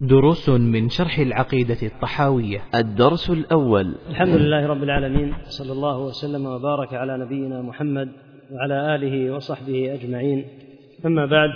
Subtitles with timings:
[0.00, 2.58] دروس من شرح العقيدة الطحاوية.
[2.74, 3.94] الدرس الأول.
[4.08, 8.08] الحمد لله رب العالمين صلى الله وسلم وبارك على نبينا محمد
[8.52, 10.44] وعلى آله وصحبه أجمعين.
[11.06, 11.50] أما بعد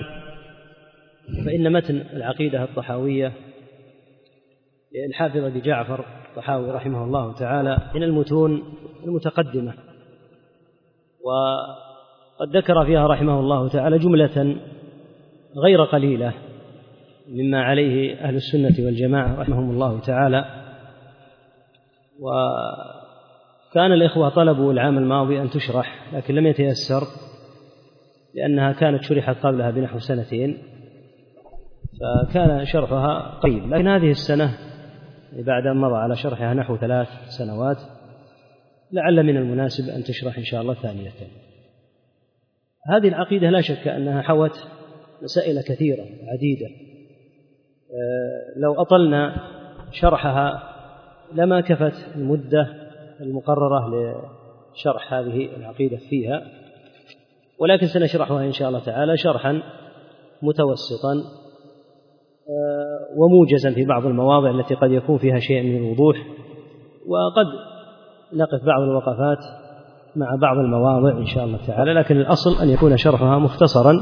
[1.46, 3.32] فإن متن العقيدة الطحاوية
[4.95, 8.63] للحافظ أبي جعفر الطحاوي رحمه الله تعالى من المتون
[9.04, 9.74] المتقدمة.
[11.24, 14.56] وقد ذكر فيها رحمه الله تعالى جملة
[15.65, 16.34] غير قليلة.
[17.33, 20.45] مما عليه أهل السنة والجماعة رحمهم الله تعالى.
[22.20, 27.02] وكان الإخوة طلبوا العام الماضي أن تشرح لكن لم يتيسر
[28.34, 30.58] لأنها كانت شرحت قبلها بنحو سنتين
[32.00, 33.74] فكان شرحها قريب.
[33.74, 34.58] لكن هذه السنة
[35.33, 37.08] بعد أن مضى على شرحها نحو ثلاث
[37.38, 37.78] سنوات
[38.92, 41.10] لعل من المناسب أن تشرح إن شاء الله ثانية.
[42.88, 44.69] هذه العقيدة لا شك أنها حوت
[45.22, 46.91] مسائل كثيرة عديدة.
[48.56, 49.37] لو أطلنا
[49.91, 50.62] شرحها
[51.34, 52.69] لما كفت المدة
[53.20, 53.91] المقررة
[54.75, 56.42] لشرح هذه العقيدة فيها.
[57.58, 59.62] ولكن سنشرحها إن شاء الله تعالى شرحا
[60.42, 61.14] متوسطا
[63.16, 66.16] وموجزا في بعض المواضع التي قد يكون فيها شيء من الوضوح.
[67.06, 67.47] وقد
[68.33, 69.38] نقف بعض الوقفات
[70.16, 73.92] مع بعض المواضع إن شاء الله تعالى لكن الأصل أن يكون شرحها مختصرا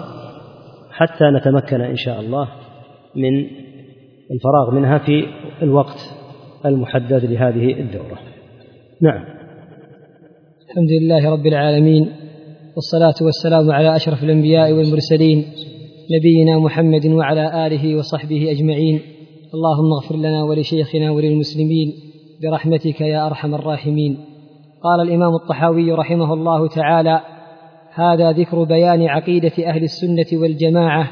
[0.90, 2.48] حتى نتمكن إن شاء الله
[3.16, 3.50] من
[4.30, 5.24] الفراغ منها في
[5.62, 5.98] الوقت
[6.66, 8.18] المحدد لهذه الدورة.
[9.02, 9.24] نعم.
[10.70, 12.12] الحمد لله رب العالمين
[12.74, 15.44] والصلاة والسلام على أشرف الأنبياء والمرسلين
[16.18, 19.00] نبينا محمد وعلى آله وصحبه أجمعين.
[19.54, 21.92] اللهم اغفر لنا ولشيخنا وللمسلمين
[22.42, 24.16] برحمتك يا أرحم الراحمين.
[24.82, 27.20] قال الإمام الطحاوي رحمه الله تعالى
[27.94, 31.10] هذا ذكر بيان عقيدة أهل السنة والجماعة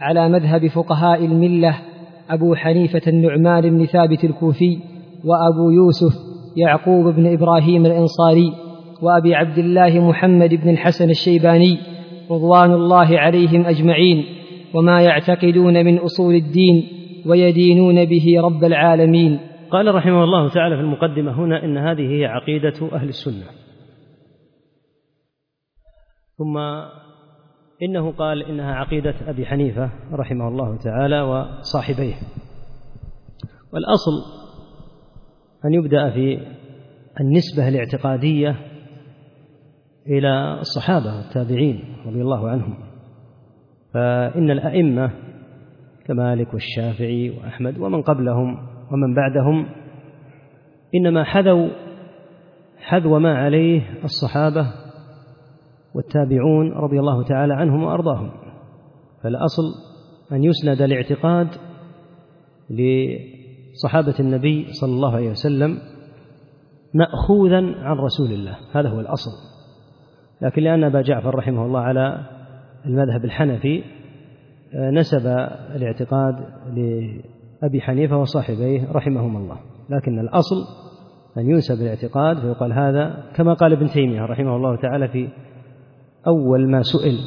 [0.00, 1.87] على مذهب فقهاء الملة
[2.30, 4.78] أبو حنيفة النعمان بن ثابت الكوفي
[5.24, 6.12] وأبو يوسف
[6.56, 8.52] يعقوب بن إبراهيم الأنصاري
[9.02, 11.78] وأبي عبد الله محمد بن الحسن الشيباني
[12.30, 14.24] رضوان الله عليهم أجمعين
[14.74, 16.84] وما يعتقدون من أصول الدين
[17.26, 19.40] ويدينون به رب العالمين.
[19.70, 23.44] قال رحمه الله تعالى في المقدمة هنا إن هذه هي عقيدة أهل السنة.
[26.38, 26.58] ثم
[27.82, 32.14] إنه قال إنها عقيدة أبي حنيفة رحمه الله تعالى وصاحبيه.
[33.72, 34.12] والأصل
[35.64, 36.46] أن يبدأ في
[37.20, 38.56] النسبة الاعتقادية
[40.06, 42.74] إلى الصحابة والتابعين رضي الله عنهم.
[43.94, 45.10] فإن الأئمة
[46.06, 48.58] كمالك والشافعي وأحمد ومن قبلهم
[48.92, 49.68] ومن بعدهم
[50.94, 51.68] إنما حذوا
[52.78, 54.66] حذو ما عليه الصحابة
[55.94, 58.30] والتابعون رضي الله تعالى عنهم وأرضاهم.
[59.22, 59.62] فالأصل
[60.32, 61.48] أن يسند الاعتقاد
[62.70, 65.78] لصحابة النبي صلى الله عليه وسلم
[66.94, 68.56] ماخوذا عن رسول الله.
[68.72, 69.30] هذا هو الأصل.
[70.42, 72.26] لكن لأن أبا جعفر رحمه الله على
[72.86, 73.84] المذهب الحنفي
[74.74, 75.26] نسب
[75.74, 76.34] الاعتقاد
[76.66, 79.56] لأبي حنيفة وصاحبيه رحمهم الله.
[79.90, 80.56] لكن الأصل
[81.38, 85.28] أن ينسب الاعتقاد فيقال هذا كما قال ابن تيمية رحمه الله تعالى في
[86.28, 87.18] أول ما سئل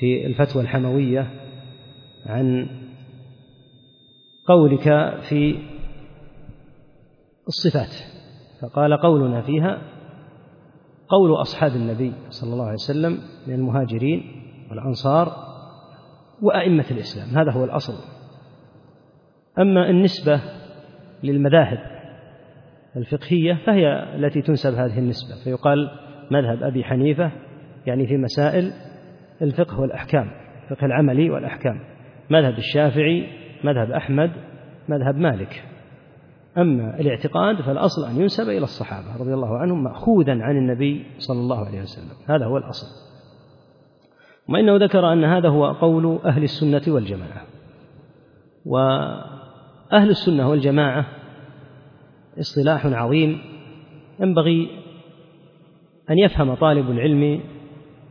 [0.00, 1.30] في الفتوى الحموية
[2.26, 2.68] عن
[4.46, 5.58] قولك في
[7.48, 7.94] الصفات
[8.62, 9.78] فقال قولنا فيها
[11.08, 14.22] قول أصحاب النبي صلى الله عليه وسلم من المهاجرين
[14.70, 15.32] والأنصار
[16.42, 17.94] وأئمة الإسلام هذا هو الأصل.
[19.58, 20.40] أما النسبة
[21.22, 21.78] للمذاهب
[22.96, 25.90] الفقهية فهي التي تنسب هذه النسبة فيقال
[26.30, 27.32] مذهب أبي حنيفة
[27.86, 28.72] يعني في مسائل
[29.42, 30.30] الفقه والأحكام
[30.64, 31.80] الفقه العملي والأحكام.
[32.30, 33.26] مذهب الشافعي
[33.64, 34.30] مذهب أحمد
[34.88, 35.64] مذهب مالك.
[36.58, 41.66] أما الاعتقاد فالأصل أن ينسب إلى الصحابة رضي الله عنهم مأخوذا عن النبي صلى الله
[41.66, 42.16] عليه وسلم.
[42.28, 42.86] هذا هو الأصل.
[44.48, 47.42] وإنه ذكر أن هذا هو قول أهل السنة والجماعة.
[48.66, 51.06] وأهل السنة والجماعة
[52.38, 53.38] اصطلاح عظيم.
[54.20, 54.68] ينبغي
[56.10, 57.40] أن يفهم طالب العلم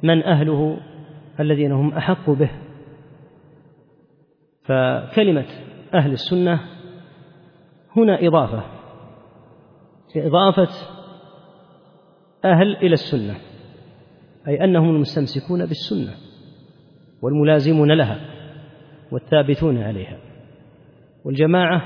[0.04, 0.78] من أهله
[1.40, 2.52] الذين هم أحق به.
[4.64, 5.46] فكلمة
[5.94, 6.60] أهل السنة
[7.98, 8.64] هنا إضافة.
[10.16, 10.70] إضافة
[12.46, 13.36] أهل إلى السنة
[14.48, 16.14] أي أنهم المستمسكون بالسنة
[17.22, 18.20] والملازمون لها
[19.12, 20.18] والثابتون عليها.
[21.26, 21.82] والجماعة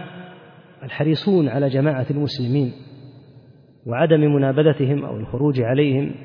[0.83, 2.73] الحريصون على جماعة المسلمين
[3.85, 6.15] وعدم منابذتهم أو الخروج عليهم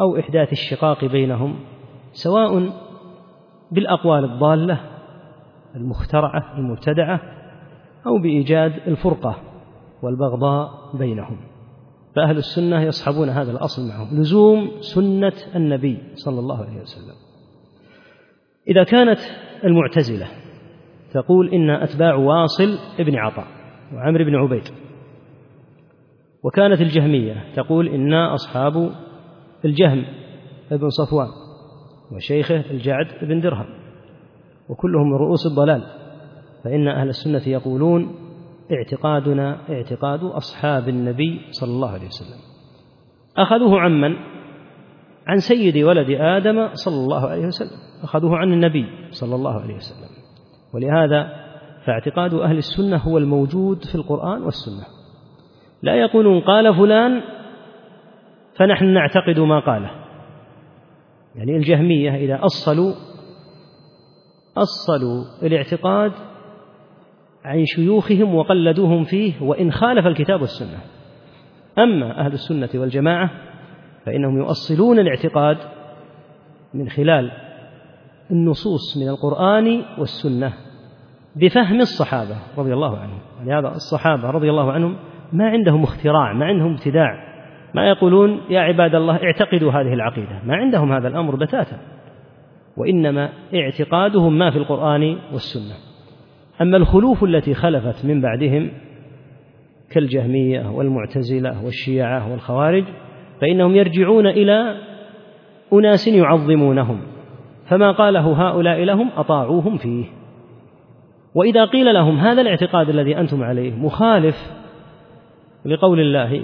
[0.00, 1.56] أو إحداث الشقاق بينهم
[2.12, 2.72] سواء
[3.70, 4.80] بالأقوال الضالة
[5.76, 7.20] المخترعة المبتدعة
[8.06, 9.36] أو بإيجاد الفرقة
[10.02, 11.36] والبغضاء بينهم.
[12.16, 14.20] فأهل السنة يصحبون هذا الأصل معهم.
[14.20, 17.14] لزوم سنة النبي صلى الله عليه وسلم.
[18.68, 19.18] إذا كانت
[19.64, 20.26] المعتزلة
[21.12, 23.46] تقول إن أتباع واصل ابن عطاء
[23.94, 24.68] وعمر بن عبيد
[26.42, 28.90] وكانت الجهمية تقول إنا أصحاب
[29.64, 30.04] الجهم
[30.72, 31.28] ابن صفوان
[32.12, 33.66] وشيخه الجعد بن درهم
[34.68, 35.82] وكلهم من رؤوس الضلال
[36.64, 38.14] فإن أهل السنة يقولون
[38.72, 42.40] اعتقادنا اعتقاد أصحاب النبي صلى الله عليه وسلم.
[43.36, 44.16] أخذوه عمن
[45.26, 47.78] عن سيد ولد آدم صلى الله عليه وسلم.
[48.02, 50.08] أخذوه عن النبي صلى الله عليه وسلم.
[50.74, 51.44] ولهذا
[51.86, 54.86] فاعتقاد أهل السنة هو الموجود في القرآن والسنة.
[55.82, 57.22] لا يقولون قال فلان
[58.56, 59.90] فنحن نعتقد ما قاله.
[61.34, 62.92] يعني الجهمية إذا أصلوا
[64.56, 66.12] أصلوا الاعتقاد
[67.44, 70.78] عن شيوخهم وقلدوهم فيه وإن خالف الكتاب والسنة.
[71.78, 73.30] أما أهل السنة والجماعة
[74.06, 75.58] فإنهم يؤصلون الاعتقاد
[76.74, 77.30] من خلال
[78.30, 80.52] النصوص من القرآن والسنة
[81.36, 83.18] بفهم الصحابة رضي الله عنهم.
[83.40, 84.96] ولهذا الصحابة رضي الله عنهم
[85.32, 87.33] ما عندهم اختراع ما عندهم ابتداع.
[87.74, 91.78] ما يقولون يا عباد الله اعتقدوا هذه العقيدة ما عندهم هذا الأمر بتاتا.
[92.76, 95.74] وإنما اعتقادهم ما في القرآن والسنة.
[96.62, 98.70] أما الخلوف التي خلفت من بعدهم
[99.90, 102.84] كالجهمية والمعتزلة والشيعة والخوارج
[103.40, 104.76] فإنهم يرجعون إلى
[105.72, 107.00] أناس يعظمونهم.
[107.66, 110.04] فما قاله هؤلاء لهم أطاعوهم فيه.
[111.34, 114.36] وإذا قيل لهم هذا الاعتقاد الذي أنتم عليه مخالف
[115.64, 116.40] لقول الله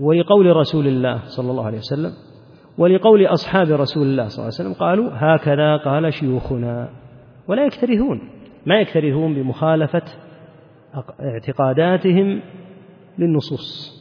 [0.00, 2.12] ولقول رسول الله صلى الله عليه وسلم
[2.78, 6.88] ولقول أصحاب رسول الله صلى الله عليه وسلم قالوا هكذا قال شيوخنا
[7.48, 8.30] ولا يكترثون
[8.66, 10.02] ما يكترثون بمخالفة
[11.20, 12.42] اعتقاداتهم
[13.18, 13.94] للنصوص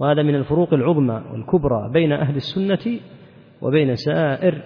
[0.00, 3.00] وهذا من الفروق العظمى والكبرى بين أهل السنة
[3.62, 4.62] وبين سائر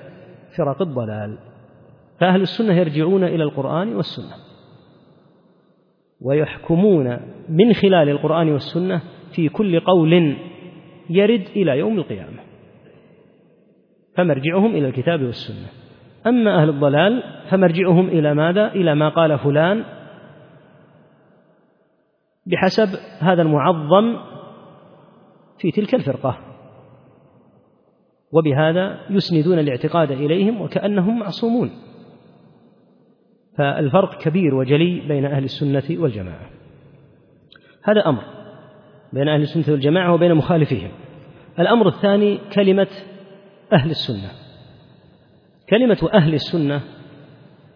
[0.56, 1.38] فرق الضلال
[2.20, 4.34] فأهل السنة يرجعون إلى القرآن والسنة
[6.20, 9.00] ويحكمون من خلال القرآن والسنة
[9.32, 10.36] في كل قول
[11.10, 12.38] يرد إلى يوم القيامة
[14.16, 15.68] فمرجعهم إلى الكتاب والسنة.
[16.26, 19.84] أما أهل الضلال فمرجعهم إلى ماذا؟ إلى ما قال فلان
[22.46, 22.88] بحسب
[23.18, 24.16] هذا المعظم
[25.58, 26.38] في تلك الفرقة.
[28.32, 31.70] وبهذا يسندون الاعتقاد إليهم وكأنهم معصومون.
[33.58, 36.50] فالفرق كبير وجلي بين أهل السنة والجماعة.
[37.84, 38.37] هذا أمر.
[39.12, 40.90] بين أهل السنة والجماعة وبين مخالفيهم.
[41.58, 42.88] الأمر الثاني كلمة
[43.72, 44.30] أهل السنة.
[45.70, 46.80] كلمة أهل السنة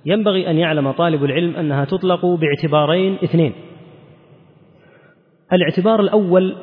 [0.07, 3.55] ينبغي أن يعلم طالب العلم أنها تطلق باعتبارين اثنين.
[5.53, 6.57] الاعتبار الأول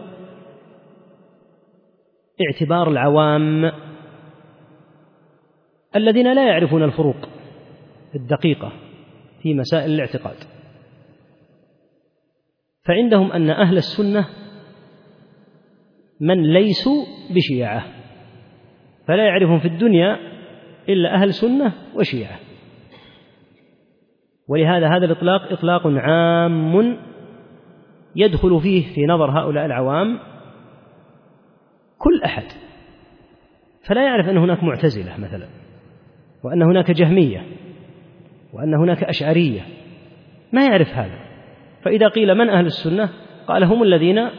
[2.49, 3.71] اعتبار العوام
[5.95, 7.29] الذين لا يعرفون الفروق
[8.15, 8.71] الدقيقة
[9.41, 10.35] في مسائل الاعتقاد.
[12.85, 14.27] فعندهم أن أهل السنة
[16.19, 17.05] من ليسوا
[17.35, 17.83] بشيعة
[19.07, 20.19] فلا يعرفهم في الدنيا
[20.89, 22.39] إلا أهل سنة وشيعة.
[24.47, 26.97] ولهذا هذا الإطلاق إطلاق عام
[28.15, 30.19] يدخل فيه في نظر هؤلاء العوام
[31.97, 32.43] كل أحد.
[33.87, 35.47] فلا يعرف أن هناك معتزلة مثلا
[36.43, 37.43] وأن هناك جهمية
[38.53, 39.61] وأن هناك أشعرية.
[40.53, 41.19] ما يعرف هذا.
[41.81, 43.09] فإذا قيل من أهل السنة
[43.47, 44.29] قال هم الذين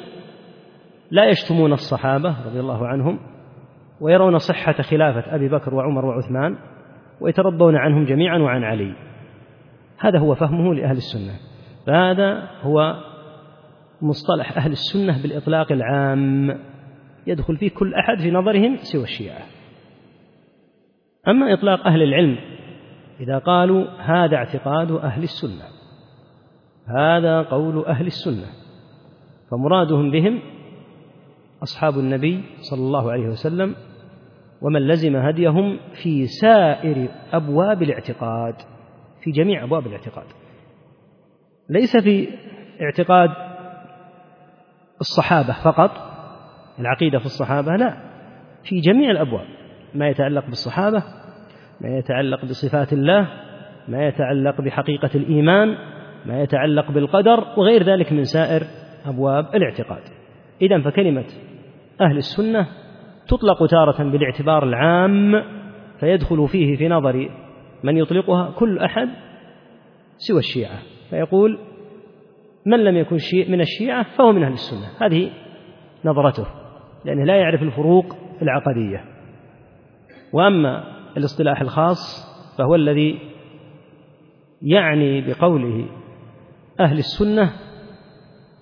[1.11, 3.19] لا يشتمون الصحابة رضي الله عنهم
[4.01, 6.57] ويرون صحة خلافة أبي بكر وعمر وعثمان
[7.21, 8.95] ويترضون عنهم جميعا وعن علي.
[9.99, 11.33] هذا هو فهمه لأهل السنة.
[11.87, 13.01] فهذا هو
[14.03, 16.59] مصطلح أهل السنة بالإطلاق العام.
[17.27, 19.43] يدخل فيه كل أحد في نظرهم سوى الشيعة.
[21.29, 22.39] أما إطلاق أهل العلم
[23.21, 25.65] إذا قالوا هذا اعتقاد أهل السنة
[26.87, 28.47] هذا قول أهل السنة
[29.51, 30.41] فمرادهم بهم
[31.63, 33.75] أصحاب النبي صلى الله عليه وسلم
[34.63, 38.55] ومن لزم هديهم في سائر أبواب الاعتقاد
[39.23, 40.27] في جميع أبواب الاعتقاد.
[41.69, 42.29] ليس في
[42.83, 43.31] اعتقاد
[45.01, 45.91] الصحابة فقط
[46.79, 47.97] العقيدة في الصحابة لا
[48.65, 49.47] في جميع الأبواب.
[49.95, 51.03] ما يتعلق بالصحابة
[51.81, 53.29] ما يتعلق بصفات الله
[53.89, 55.77] ما يتعلق بحقيقة الإيمان
[56.27, 58.63] ما يتعلق بالقدر وغير ذلك من سائر
[59.07, 60.03] أبواب الاعتقاد.
[60.63, 61.25] إذا فكلمة
[62.01, 62.67] أهل السنة
[63.29, 65.43] تطلق تارة بالاعتبار العام
[66.01, 67.31] فيدخل فيه في نظر
[67.85, 69.09] من يطلقها كل أحد
[70.17, 70.79] سوى الشيعة.
[71.11, 71.59] فيقول
[72.67, 73.17] من لم يكن
[73.49, 75.07] من الشيعة فهو من أهل السنة.
[75.07, 75.31] هذه
[76.05, 76.47] نظرته
[77.05, 79.05] لأنه لا يعرف الفروق العقدية.
[80.33, 80.85] وأما
[81.17, 83.19] الاصطلاح الخاص فهو الذي
[84.63, 85.87] يعني بقوله
[86.81, 87.53] أهل السنة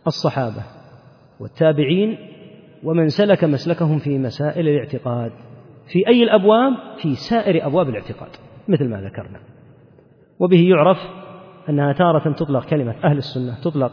[0.06, 0.62] الصحابة
[1.40, 2.27] والتابعين
[2.84, 5.32] ومن سلك مسلكهم في مسائل الاعتقاد
[5.92, 8.30] في أي الأبواب؟ في سائر أبواب الاعتقاد
[8.68, 9.40] مثل ما ذكرنا.
[10.38, 10.98] وبه يعرف
[11.68, 13.92] أنها تارة تطلق كلمة أهل السنة تطلق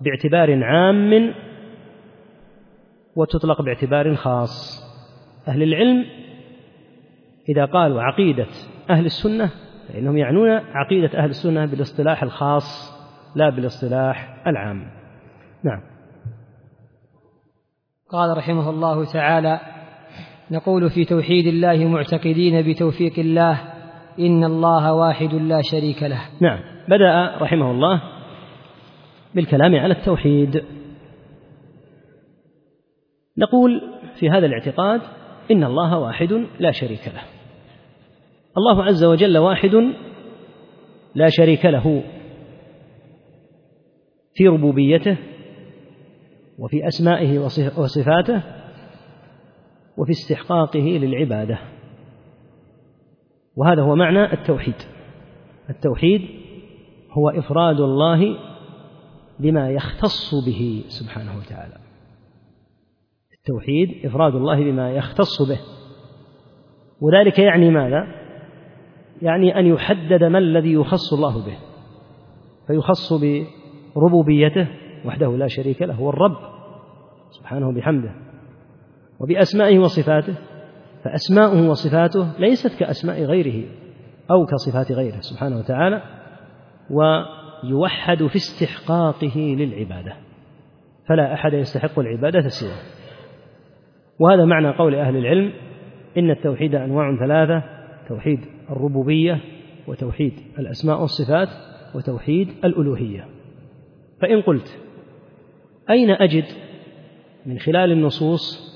[0.00, 1.34] باعتبار عام
[3.16, 4.84] وتطلق باعتبار خاص.
[5.48, 6.04] أهل العلم
[7.48, 8.46] إذا قالوا عقيدة
[8.90, 9.50] أهل السنة
[9.88, 13.00] فإنهم يعنون عقيدة أهل السنة بالاصطلاح الخاص
[13.36, 14.90] لا بالاصطلاح العام.
[15.64, 15.89] نعم.
[18.12, 19.60] قال رحمه الله تعالى
[20.50, 23.60] نقول في توحيد الله معتقدين بتوفيق الله
[24.18, 26.20] إن الله واحد لا شريك له.
[26.40, 28.02] نعم بدأ رحمه الله
[29.34, 30.64] بالكلام على التوحيد.
[33.38, 33.82] نقول
[34.20, 35.00] في هذا الاعتقاد
[35.50, 37.22] إن الله واحد لا شريك له.
[38.56, 39.74] الله عز وجل واحد
[41.14, 42.02] لا شريك له
[44.34, 45.16] في ربوبيته
[46.60, 47.38] وفي أسمائه
[47.78, 48.42] وصفاته
[49.96, 51.58] وفي استحقاقه للعبادة.
[53.56, 54.74] وهذا هو معنى التوحيد.
[55.70, 56.20] التوحيد
[57.18, 58.36] هو إفراد الله
[59.38, 61.76] بما يختص به سبحانه وتعالى.
[63.38, 65.58] التوحيد إفراد الله بما يختص به.
[67.00, 68.06] وذلك يعني ماذا؟
[69.22, 71.58] يعني أن يحدد ما الذي يخص الله به.
[72.66, 73.12] فيخص
[73.94, 74.68] بربوبيته
[75.04, 76.36] وحده لا شريك له هو الرب.
[77.30, 78.10] سبحانه بحمده.
[79.20, 80.34] وبأسمائه وصفاته
[81.04, 83.68] فأسماؤه وصفاته ليست كأسماء غيره
[84.30, 86.02] أو كصفات غيره سبحانه وتعالى
[86.90, 90.16] ويوحد في استحقاقه للعبادة.
[91.08, 93.00] فلا أحد يستحق العبادة سواه.
[94.18, 95.52] وهذا معنى قول أهل العلم
[96.18, 97.62] إن التوحيد أنواع ثلاثة
[98.08, 98.40] توحيد
[98.70, 99.40] الربوبية
[99.88, 101.48] وتوحيد الأسماء والصفات
[101.94, 103.24] وتوحيد الألوهية.
[104.22, 104.78] فإن قلت
[105.90, 106.44] أين أجد
[107.46, 108.70] من خلال النصوص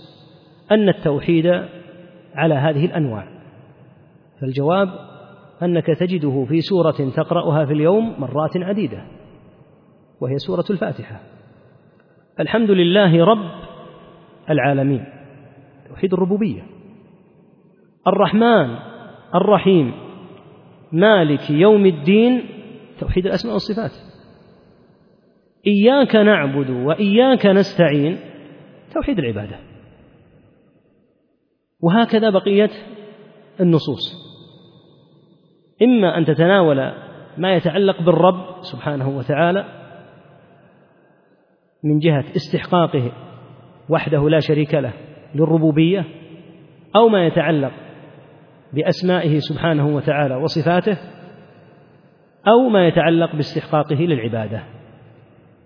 [0.72, 1.46] أن التوحيد
[2.34, 3.28] على هذه الأنواع؟
[4.40, 4.88] فالجواب
[5.62, 9.04] أنك تجده في سورة تقرأها في اليوم مرات عديدة
[10.20, 11.20] وهي سورة الفاتحة.
[12.40, 13.50] الحمد لله رب
[14.50, 15.04] العالمين.
[15.88, 16.62] توحيد الربوبية.
[18.06, 18.76] الرحمن
[19.34, 19.94] الرحيم.
[20.92, 22.42] مالك يوم الدين.
[23.00, 24.13] توحيد الأسماء والصفات.
[25.66, 28.18] إياك نعبد وإياك نستعين.
[28.94, 29.56] توحيد العبادة.
[31.80, 32.70] وهكذا بقية
[33.60, 34.24] النصوص.
[35.82, 36.92] إما أن تتناول
[37.38, 39.64] ما يتعلق بالرب سبحانه وتعالى
[41.84, 43.12] من جهة استحقاقه
[43.88, 44.92] وحده لا شريك له
[45.34, 46.04] للربوبية
[46.96, 47.72] أو ما يتعلق
[48.72, 50.98] بأسمائه سبحانه وتعالى وصفاته
[52.48, 54.62] أو ما يتعلق باستحقاقه للعبادة.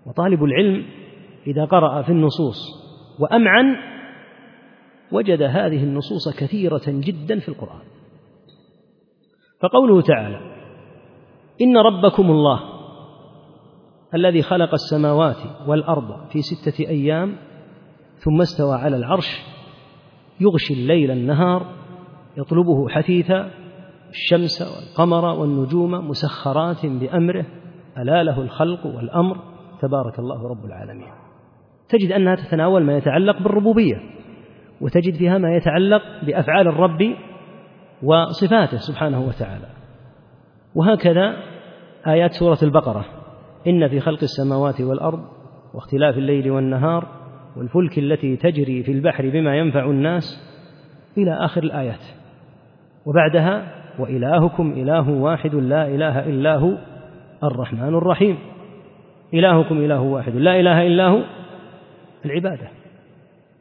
[0.09, 0.85] وطالب العلم
[1.47, 2.57] إذا قرأ في النصوص
[3.19, 3.75] وأمعن
[5.11, 7.81] وجد هذه النصوص كثيرة جدا في القرآن.
[9.61, 10.39] فقوله تعالى
[11.61, 12.59] إن ربكم الله
[14.13, 15.37] الذي خلق السماوات
[15.67, 17.35] والأرض في ستة أيام
[18.17, 19.41] ثم استوى على العرش
[20.39, 21.65] يغشي الليل النهار
[22.37, 23.51] يطلبه حثيثا
[24.09, 27.45] الشمس والقمر والنجوم مسخرات بأمره
[27.97, 29.48] ألا له الخلق والأمر؟
[29.81, 31.11] تبارك الله رب العالمين.
[31.89, 33.95] تجد أنها تتناول ما يتعلق بالربوبية
[34.81, 37.15] وتجد فيها ما يتعلق بأفعال الرب
[38.03, 39.67] وصفاته سبحانه وتعالى.
[40.75, 41.37] وهكذا
[42.07, 43.05] آيات سورة البقرة.
[43.67, 45.19] إن في خلق السماوات والأرض
[45.73, 47.07] واختلاف الليل والنهار
[47.57, 50.23] والفلك التي تجري في البحر بما ينفع الناس
[51.17, 52.03] إلى آخر الآيات.
[53.05, 56.77] وبعدها وإلهكم إله واحد لا إله إلا هو
[57.43, 58.37] الرحمن الرحيم.
[59.33, 60.35] إلهكم إله واحد.
[60.35, 61.23] لا إله إلا هو
[62.25, 62.69] العبادة.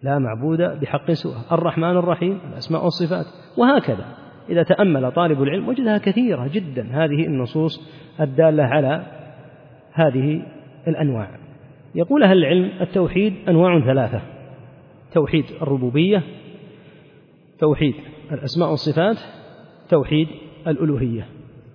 [0.02, 1.54] لا معبود بحق سواه.
[1.54, 3.26] الرحمن الرحيم الأسماء والصفات.
[3.58, 4.04] وهكذا.
[4.48, 6.88] إذا تأمل طالب العلم وجدها كثيرة جدا.
[6.90, 9.02] هذه النصوص الدالة على
[9.92, 10.42] هذه
[10.88, 11.28] الأنواع.
[11.94, 14.22] يقول أهل العلم التوحيد أنواع ثلاثة.
[15.14, 16.22] توحيد الربوبية
[17.58, 17.94] توحيد
[18.32, 19.16] الأسماء والصفات
[19.88, 20.28] توحيد
[20.66, 21.26] الألوهية.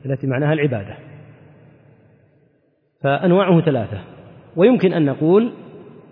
[0.05, 1.12] التي معناها العبادة.
[3.03, 4.01] فأنواعه ثلاثة.
[4.55, 5.51] ويمكن أن نقول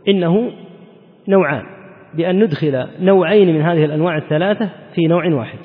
[0.08, 0.52] إنه
[1.28, 1.64] نوعان
[2.14, 5.60] بأن ندخل نوعين من هذه الأنواع الثلاثة في نوع واحد.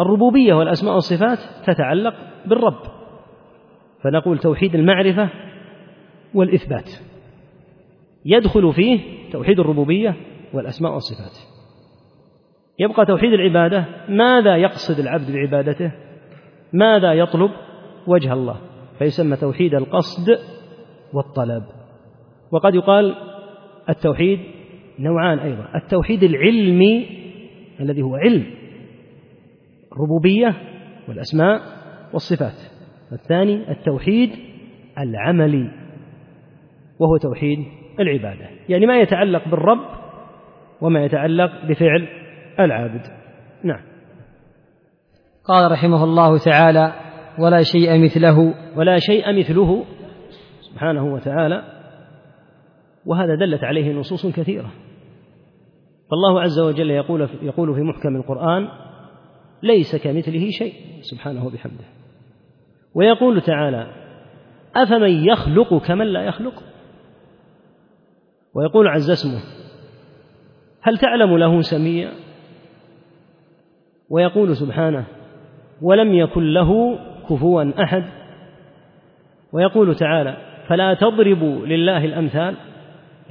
[0.00, 2.14] الربوبية والأسماء والصفات تتعلق
[2.46, 2.82] بالرب
[4.04, 5.28] فنقول توحيد المعرفة
[6.34, 6.90] والإثبات.
[8.24, 9.00] يدخل فيه
[9.32, 10.16] توحيد الربوبية
[10.54, 11.54] والأسماء والصفات.
[12.78, 15.92] يبقى توحيد العبادة ماذا يقصد العبد بعبادته؟
[16.72, 17.50] ماذا يطلب
[18.06, 20.38] وجه الله؟ فيسمى توحيد القصد
[21.12, 21.62] والطلب.
[22.50, 23.14] وقد يقال
[23.88, 24.38] التوحيد
[24.98, 25.68] نوعان أيضا.
[25.74, 27.06] التوحيد العلمي
[27.80, 28.46] الذي هو علم
[29.92, 30.54] الربوبية
[31.08, 31.60] والأسماء
[32.12, 32.72] والصفات.
[33.12, 34.30] الثاني التوحيد
[34.98, 35.70] العملي
[36.98, 37.58] وهو توحيد
[38.00, 38.48] العبادة.
[38.68, 40.04] يعني ما يتعلق بالرب
[40.80, 42.08] وما يتعلق بفعل
[42.60, 43.02] العابد
[43.64, 43.80] نعم.
[45.44, 47.03] قال رحمه الله تعالى
[47.38, 48.54] ولا شيء مثله.
[48.76, 49.84] ولا شيء مثله
[50.60, 51.62] سبحانه وتعالى.
[53.06, 54.70] وهذا دلت عليه نصوص كثيرة.
[56.10, 58.68] فالله عز وجل يقول يقول في محكم القرآن
[59.62, 61.84] ليس كمثله شيء سبحانه بحمده
[62.94, 63.86] ويقول تعالى
[64.76, 66.62] أفمن يخلق كمن لا يخلق؟
[68.54, 69.40] ويقول عز اسمه
[70.82, 72.12] هل تعلم له سميا
[74.10, 75.06] ويقول سبحانه
[75.82, 76.98] ولم يكن له
[77.30, 78.04] كفوا أحد
[79.52, 80.36] ويقول تعالى
[80.68, 82.56] فلا تضربوا لله الأمثال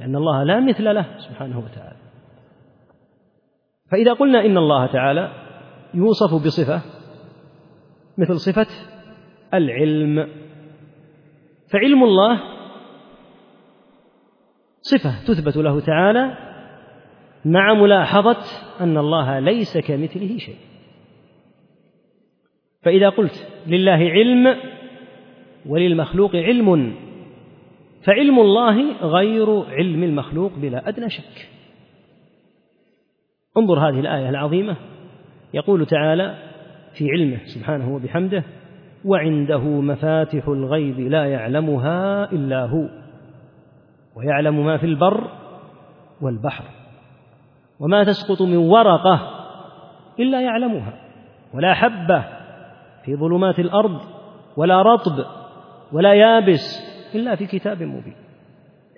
[0.00, 1.96] لأن الله لا مثل له سبحانه وتعالى.
[3.90, 5.32] فإذا قلنا إن الله تعالى
[5.94, 6.82] يوصف بصفة
[8.18, 8.66] مثل صفة
[9.54, 10.28] العلم
[11.72, 12.40] فعلم الله
[14.80, 16.36] صفة تثبت له تعالى
[17.44, 18.36] مع ملاحظة
[18.80, 20.56] أن الله ليس كمثله شيء.
[22.84, 24.56] فإذا قلت لله علم
[25.66, 26.94] وللمخلوق علم
[28.02, 31.48] فعلم الله غير علم المخلوق بلا أدنى شك.
[33.56, 34.76] انظر هذه الآية العظيمة.
[35.54, 36.34] يقول تعالى
[36.94, 38.44] في علمه سبحانه وبحمده
[39.04, 42.88] وعنده مفاتح الغيب لا يعلمها إلا هو
[44.16, 45.28] ويعلم ما في البر
[46.20, 46.64] والبحر
[47.80, 49.30] وما تسقط من ورقة
[50.18, 50.92] إلا يعلمها
[51.54, 52.24] ولا حبة
[53.04, 54.00] في ظلمات الأرض
[54.56, 55.24] ولا رطب
[55.92, 58.16] ولا يابس إلا في كتاب مبين.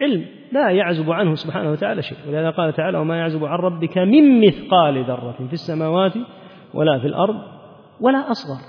[0.01, 2.19] علم لا يعزب عنه سبحانه وتعالى شيء.
[2.29, 6.13] ولهذا قال تعالى وما يعزب عن ربك من مثقال ذرة في السماوات
[6.75, 7.37] ولا في الأرض
[8.01, 8.61] ولا أصغر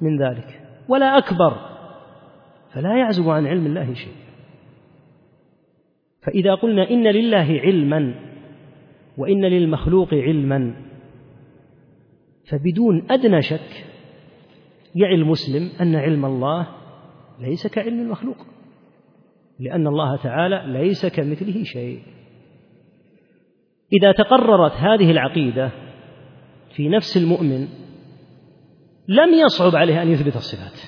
[0.00, 1.54] من ذلك ولا أكبر.
[2.74, 4.14] فلا يعزب عن علم الله شيء.
[6.22, 8.14] فإذا قلنا إن لله علما
[9.18, 10.74] وإن للمخلوق علما
[12.50, 13.93] فبدون أدنى شك
[14.94, 16.68] يعي المسلم أن علم الله
[17.40, 18.36] ليس كعلم المخلوق
[19.60, 22.02] لأن الله تعالى ليس كمثله شيء.
[23.92, 25.70] إذا تقررت هذه العقيدة
[26.74, 27.68] في نفس المؤمن
[29.08, 30.80] لم يصعب عليه أن يثبت الصفات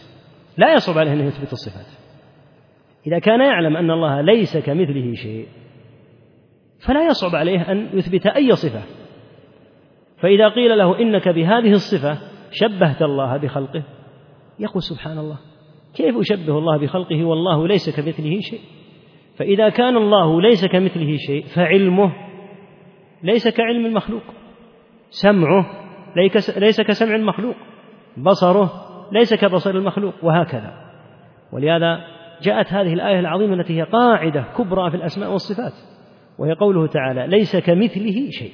[0.58, 1.86] لا يصعب عليه أن يثبت الصفات.
[3.06, 5.48] إذا كان يعلم أن الله ليس كمثله شيء
[6.78, 8.82] فلا يصعب عليه أن يثبت أي صفة.
[10.18, 12.18] فإذا قيل له إنك بهذه الصفة
[12.50, 13.82] شبهت الله بخلقه
[14.58, 15.38] يقول سبحان الله
[15.94, 18.60] كيف أشبه الله بخلقه؟ والله ليس كمثله شيء.
[19.36, 22.12] فإذا كان الله ليس كمثله شيء فعلمه
[23.22, 24.22] ليس كعلم المخلوق.
[25.10, 25.66] سمعه
[26.56, 27.56] ليس كسمع المخلوق.
[28.16, 28.70] بصره
[29.12, 30.74] ليس كبصر المخلوق وهكذا.
[31.52, 31.98] ولهذا
[32.42, 35.72] جاءت هذه الآية العظيمة التي هي قاعدة كبرى في الأسماء والصفات
[36.38, 38.52] وهي قوله تعالى ليس كمثله شيء.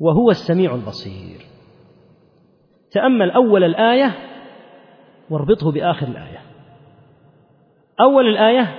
[0.00, 1.53] وهو السميع البصير.
[2.94, 4.12] تأمل أول الآية
[5.30, 6.38] واربطه بآخر الآية.
[8.00, 8.74] أول الآية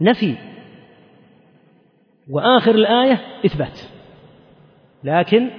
[0.00, 0.34] نفي
[2.30, 3.80] وآخر الآية إثبات.
[5.04, 5.50] لكن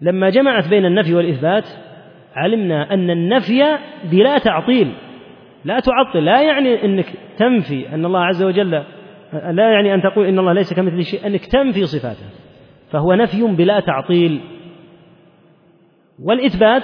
[0.00, 1.64] لما جمعت بين النفي والإثبات
[2.34, 4.92] علمنا أن النفي بلا تعطيل
[5.64, 7.06] لا تعطل لا يعني أنك
[7.38, 8.70] تنفي أن الله عز وجل
[9.32, 12.26] لا يعني أن تقول إن الله ليس كمثل شيء أنك تنفي صفاته.
[12.90, 14.40] فهو نفي بلا تعطيل.
[16.22, 16.82] والإثبات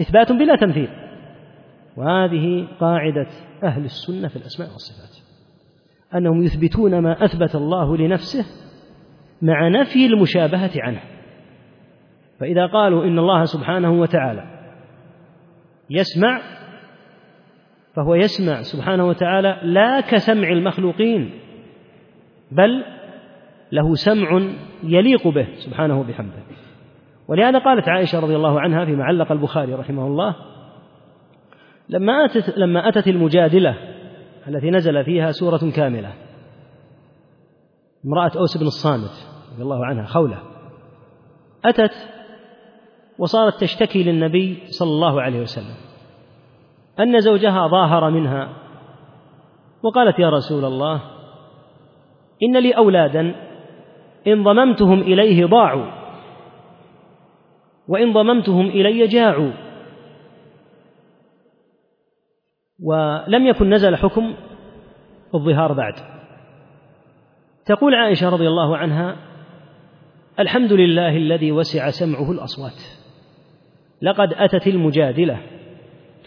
[0.00, 0.88] إثبات بلا تمثيل.
[1.96, 3.26] وهذه قاعدة
[3.62, 5.22] أهل السنة في الأسماء والصفات.
[6.14, 8.44] أنهم يثبتون ما أثبت الله لنفسه
[9.42, 11.00] مع نفي المشابهة عنه.
[12.40, 14.44] فإذا قالوا إن الله سبحانه وتعالى
[15.90, 16.40] يسمع
[17.94, 21.30] فهو يسمع سبحانه وتعالى لا كسمع المخلوقين
[22.52, 22.84] بل
[23.72, 24.42] له سمع
[24.82, 26.42] يليق به سبحانه بحمده
[27.32, 30.36] ولهذا قالت عائشة رضي الله عنها فيما علق البخاري رحمه الله
[31.88, 33.76] لما أتت لما أتت المجادلة
[34.48, 36.12] التي نزل فيها سورة كاملة
[38.06, 40.38] امرأة أوس بن الصامت رضي الله عنها خولة
[41.64, 41.94] أتت
[43.18, 45.76] وصارت تشتكي للنبي صلى الله عليه وسلم
[47.00, 48.48] أن زوجها ظاهر منها
[49.82, 51.00] وقالت يا رسول الله
[52.42, 53.34] إن لي أولادا
[54.26, 56.01] إن ضممتهم إليه ضاعوا.
[57.92, 59.52] وإن ضممتهم إلي جاعوا.
[62.82, 64.34] ولم يكن نزل حكم
[65.34, 65.94] الظهار بعد.
[67.66, 69.16] تقول عائشة رضي الله عنها
[70.38, 72.82] الحمد لله الذي وسع سمعه الأصوات.
[74.02, 75.38] لقد أتت المجادلة.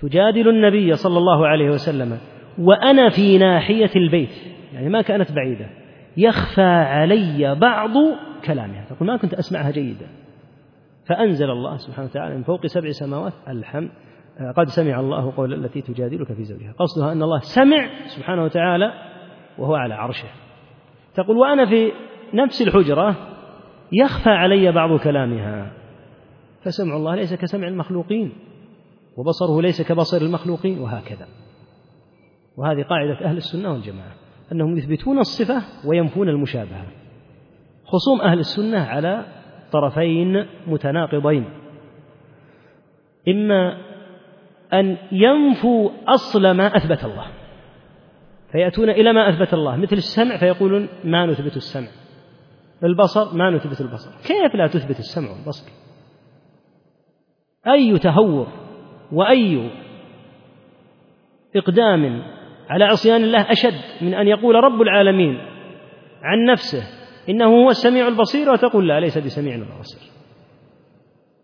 [0.02, 2.18] تجادل النبي صلى الله عليه وسلم.
[2.60, 4.36] وأنا في ناحية البيت.
[4.74, 5.70] يعني ما كانت بعيدة.
[6.18, 7.92] يخفى علي بعض
[8.46, 8.86] كلامها.
[8.90, 10.25] تقول ما كنت أسمعها جيدا.
[11.08, 13.90] فأنزل الله سبحانه وتعالى من فوق سبع سماوات الحمد.
[14.58, 16.74] قد سمع الله قول التي تجادلك في زوجها.
[16.80, 18.94] قصدها أن الله سمع سبحانه وتعالى
[19.58, 20.28] وهو على عرشه.
[21.14, 21.92] تقول وأنا في
[22.34, 23.16] نفس الحجرة
[23.92, 25.72] يخفى علي بعض كلامها.
[26.62, 28.32] فسمع الله ليس كسمع المخلوقين
[29.18, 31.28] وبصره ليس كبصر المخلوقين وهكذا.
[32.58, 34.14] وهذه قاعدة أهل السنة والجماعة
[34.52, 36.86] أنهم يثبتون الصفة وينفون المشابهة.
[37.86, 39.26] خصوم أهل السنة على
[39.72, 41.46] طرفين متناقضين.
[43.28, 43.78] إما
[44.74, 47.28] أن ينفوا أصل ما أثبت الله
[48.52, 51.88] فيأتون إلى ما أثبت الله مثل السمع فيقولون ما نثبت السمع.
[52.84, 54.12] البصر ما نثبت البصر.
[54.28, 55.72] كيف لا تثبت السمع والبصر؟
[57.68, 58.48] أي تهور
[59.12, 59.70] وأي
[61.56, 62.24] إقدام
[62.70, 65.38] على عصيان الله أشد من أن يقول رب العالمين
[66.24, 70.12] عن نفسه إنه هو السميع البصير وتقول لا ليس بسميع بصير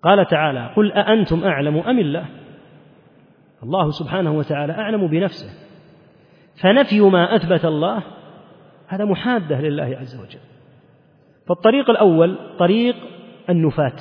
[0.03, 2.25] قال تعالى قل أأنتم أعلم أم الله؟
[3.63, 5.49] الله سبحانه وتعالى أعلم بنفسه.
[6.61, 8.03] فنفي ما أثبت الله.
[8.87, 10.39] هذا محادة لله عز وجل.
[11.47, 12.95] فالطريق الأول طريق
[13.49, 13.97] النفاة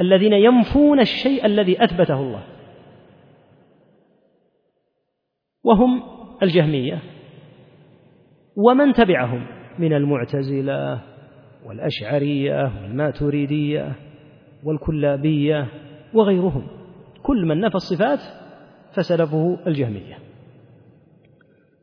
[0.00, 2.42] الذين ينفون الشيء الذي أثبته الله.
[5.64, 6.02] وهم
[6.42, 7.02] الجهمية
[8.56, 9.53] ومن تبعهم.
[9.78, 11.00] من المعتزلة
[11.66, 13.92] والأشعرية والماتريدية
[14.64, 15.68] والكلابية
[16.14, 16.66] وغيرهم.
[17.22, 18.20] كل من نفى الصفات
[18.92, 20.18] فسلفه الجهمية.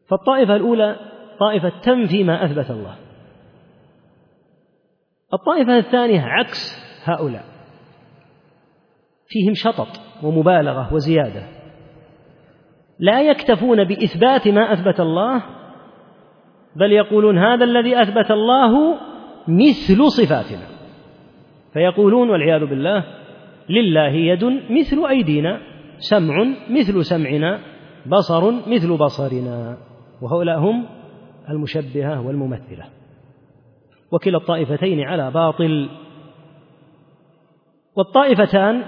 [0.08, 0.96] فالطائفة الأولى
[1.40, 2.96] طائفة تنفي ما أثبت الله.
[5.34, 7.44] الطائفة الثانية عكس هؤلاء.
[9.28, 9.88] فيهم شطط
[10.24, 11.44] ومبالغة وزيادة.
[13.00, 15.44] لا يكتفون بإثبات ما أثبت الله
[16.76, 18.98] بل يقولون هذا الذي أثبت الله
[19.48, 20.68] مثل صفاتنا.
[21.74, 23.04] فيقولون والعياذ بالله
[23.70, 25.62] لله يد مثل أيدينا
[25.98, 27.60] سمع مثل سمعنا
[28.06, 29.78] بصر مثل بصرنا
[30.22, 30.86] وهؤلاء هم
[31.50, 32.86] المشبهة والممثلة.
[34.12, 35.90] وكلا الطائفتين على باطل.
[37.96, 38.84] والطائفتان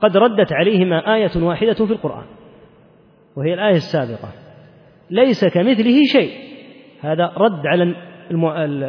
[0.00, 2.26] قد ردت عليهما آية واحدة في القرآن
[3.36, 4.47] وهي الآية السابقة.
[5.10, 6.48] ليس كمثله شيء.
[7.00, 7.94] هذا رد على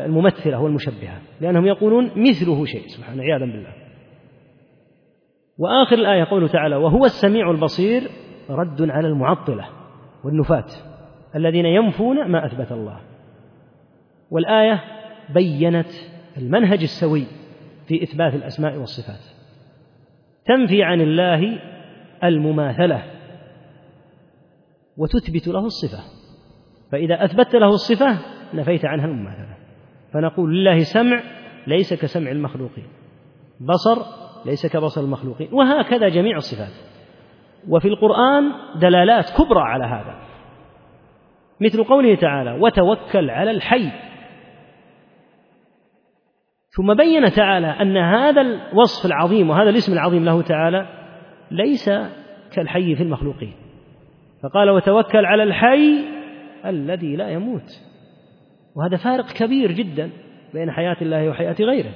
[0.05, 3.73] الممثلة والمشبهة لأنهم يقولون مثله شيء سبحانه عياذا بالله.
[5.58, 8.03] وآخر الآية قوله تعالى وهو السميع البصير
[8.49, 9.65] رد على المعطلة
[10.23, 10.65] والنفاة
[11.36, 12.99] الذين ينفون ما أثبت الله.
[14.32, 14.82] والآية
[15.34, 15.89] بينت
[16.38, 17.25] المنهج السوي
[17.88, 19.36] في إثبات الأسماء والصفات.
[20.45, 21.60] تنفي عن الله
[22.23, 23.03] المماثلة.
[24.99, 26.03] وتثبت له الصفة.
[26.91, 28.17] فإذا أثبت له الصفة
[28.53, 29.57] نفيت عنها المماثلة
[30.13, 31.23] فنقول لله سمع
[31.67, 32.88] ليس كسمع المخلوقين.
[33.59, 34.01] بصر
[34.45, 35.53] ليس كبصر المخلوقين.
[35.53, 36.73] وهكذا جميع الصفات.
[37.67, 40.15] وفي القرآن دلالات كبرى على هذا.
[41.62, 43.91] مثل قوله تعالى وتوكل على الحي
[46.77, 50.88] ثم بين تعالى أن هذا الوصف العظيم وهذا الاسم العظيم له تعالى
[51.51, 51.89] ليس
[52.51, 53.68] كالحي في المخلوقين.
[54.43, 56.06] فقال وتوكل على الحي
[56.65, 57.82] الذي لا يموت.
[58.75, 60.10] وهذا فارق كبير جدا
[60.54, 61.91] بين حياة الله وحياة غيره.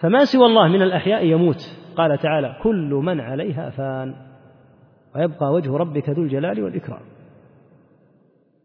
[0.00, 1.78] فما سوى الله من الأحياء يموت.
[1.96, 4.14] قال تعالى كل من عليها فان.
[5.16, 7.02] ويبقى وجه ربك ذو الجلال والإكرام.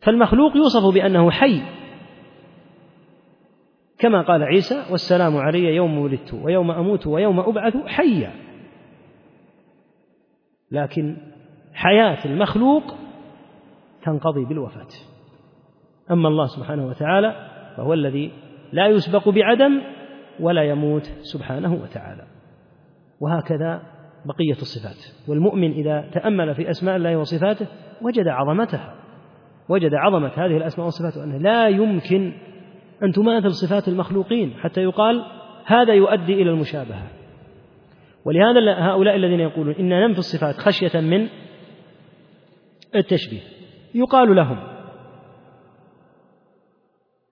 [0.02, 1.62] فالمخلوق يوصف بأنه حي.
[4.00, 8.32] كما قال عيسى والسلام علي يوم ولدت ويوم أموت ويوم أبعث حيا.
[10.72, 11.18] لكن
[11.80, 12.84] حياة المخلوق
[14.04, 14.88] تنقضي بالوفاة.
[16.12, 18.32] أما الله سبحانه وتعالى فهو الذي
[18.72, 19.82] لا يسبق بعدم
[20.40, 22.24] ولا يموت سبحانه وتعالى.
[23.20, 23.82] وهكذا
[24.26, 25.30] بقية الصفات.
[25.30, 27.68] والمؤمن إذا تأمل في أسماء الله وصفاته
[28.02, 28.96] وجد عظمتها.
[29.70, 32.34] وجد عظمة هذه الأسماء والصفات وأنه لا يمكن
[33.04, 35.26] أن تماثل صفات المخلوقين حتى يقال
[35.66, 37.08] هذا يؤدي إلى المشابهة.
[38.26, 41.28] ولهذا هؤلاء الذين يقولون إن ننفي الصفات خشية من
[42.96, 43.42] التشبيه.
[43.96, 44.60] يقال لهم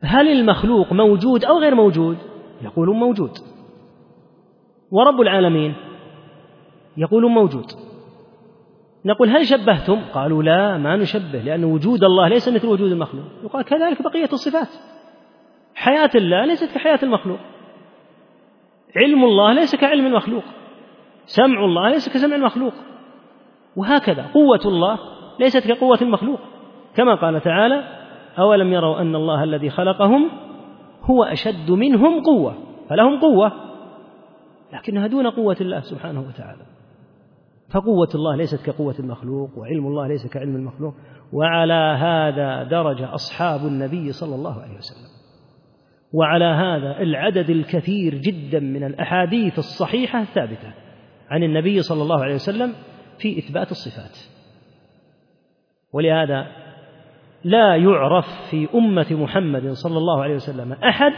[0.01, 2.17] هل المخلوق موجود أو غير موجود؟
[2.61, 3.31] يقولون موجود.
[4.91, 5.75] ورب العالمين؟
[6.97, 7.65] يقولون موجود.
[9.05, 13.25] نقول هل شبهتم؟ قالوا لا ما نشبه لأن وجود الله ليس مثل وجود المخلوق.
[13.43, 14.69] يقال كذلك بقية الصفات.
[15.75, 17.39] حياة الله ليست كحياة المخلوق.
[18.95, 20.43] علم الله ليس كعلم المخلوق.
[21.25, 22.73] سمع الله ليس كسمع المخلوق.
[23.75, 26.39] وهكذا قوة الله ليست كقوة المخلوق.
[26.95, 27.83] كما قال تعالى
[28.39, 30.29] أولم يروا أن الله الذي خلقهم
[31.03, 32.55] هو أشد منهم قوة؟
[32.89, 33.51] فلهم قوة.
[34.73, 36.65] لكنها دون قوة الله سبحانه وتعالى.
[37.73, 40.93] فقوة الله ليست كقوة المخلوق وعلم الله ليس كعلم المخلوق.
[41.33, 45.17] وعلى هذا درج أصحاب النبي صلى الله عليه وسلم.
[46.13, 50.73] وعلى هذا العدد الكثير جدا من الأحاديث الصحيحة الثابتة
[51.29, 52.73] عن النبي صلى الله عليه وسلم
[53.17, 54.36] في إثبات الصفات.
[55.93, 56.47] ولهذا
[57.43, 61.11] لا يعرف في أمة محمد صلى الله عليه وسلم أحد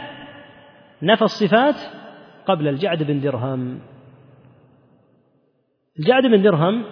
[1.02, 1.76] نفى الصفات
[2.46, 3.80] قبل الجعد بن درهم.
[5.98, 6.84] الجعد بن درهم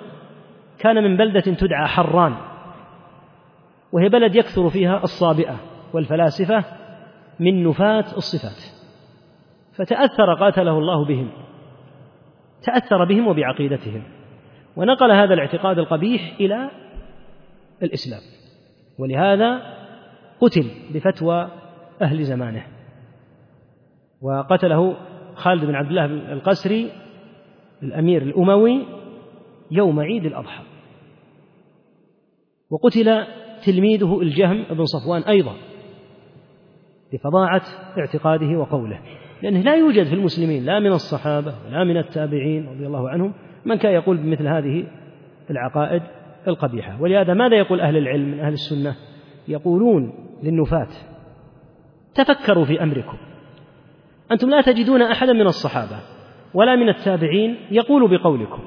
[0.79, 2.35] كان من بلدة تدعى حران
[3.93, 5.57] وهي بلد يكثر فيها الصابئة
[5.93, 6.65] والفلاسفة
[7.41, 8.79] من نفاة الصفات
[9.77, 11.31] فتأثر قاتله الله بهم
[12.63, 14.03] تأثر بهم وبعقيدتهم
[14.77, 16.71] ونقل هذا الاعتقاد القبيح إلى
[17.83, 18.21] الإسلام.
[18.99, 19.63] ولهذا
[20.41, 21.51] قتل بفتوى
[22.03, 22.67] أهل زمانه.
[24.23, 24.97] وقتله
[25.35, 26.93] خالد بن عبد الله القسري
[27.83, 28.87] الأمير الأموي
[29.71, 30.65] يوم عيد الأضحى.
[32.71, 33.27] وقتل
[33.67, 35.55] تلميذه الجهم بن صفوان أيضا
[37.13, 37.63] لفظاعة
[37.99, 39.01] اعتقاده وقوله.
[39.43, 43.77] لأنه لا يوجد في المسلمين لا من الصحابة ولا من التابعين رضي الله عنهم من
[43.77, 44.87] كان يقول بمثل هذه
[45.51, 46.03] العقائد.
[46.49, 47.03] القبيحة.
[47.03, 48.97] ولهذا ماذا يقول أهل العلم من أهل السنة؟
[49.49, 50.89] يقولون للنفاة
[52.15, 53.17] تفكروا في أمركم.
[54.33, 56.01] أنتم لا تجدون أحدا من الصحابة
[56.55, 58.63] ولا من التابعين يقول بقولكم.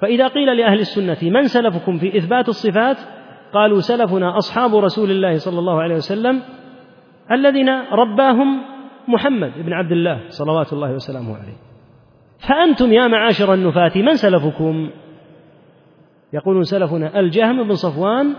[0.00, 2.96] فإذا قيل لأهل السنة من سلفكم في إثبات الصفات؟
[3.52, 6.42] قالوا سلفنا أصحاب رسول الله صلى الله عليه وسلم
[7.32, 8.62] الذين رباهم
[9.08, 11.56] محمد بن عبد الله صلوات الله وسلامه عليه.
[12.48, 14.90] فأنتم يا معاشر النفاة من سلفكم؟
[16.34, 18.34] يقولون سلفنا الجهم بن صفوان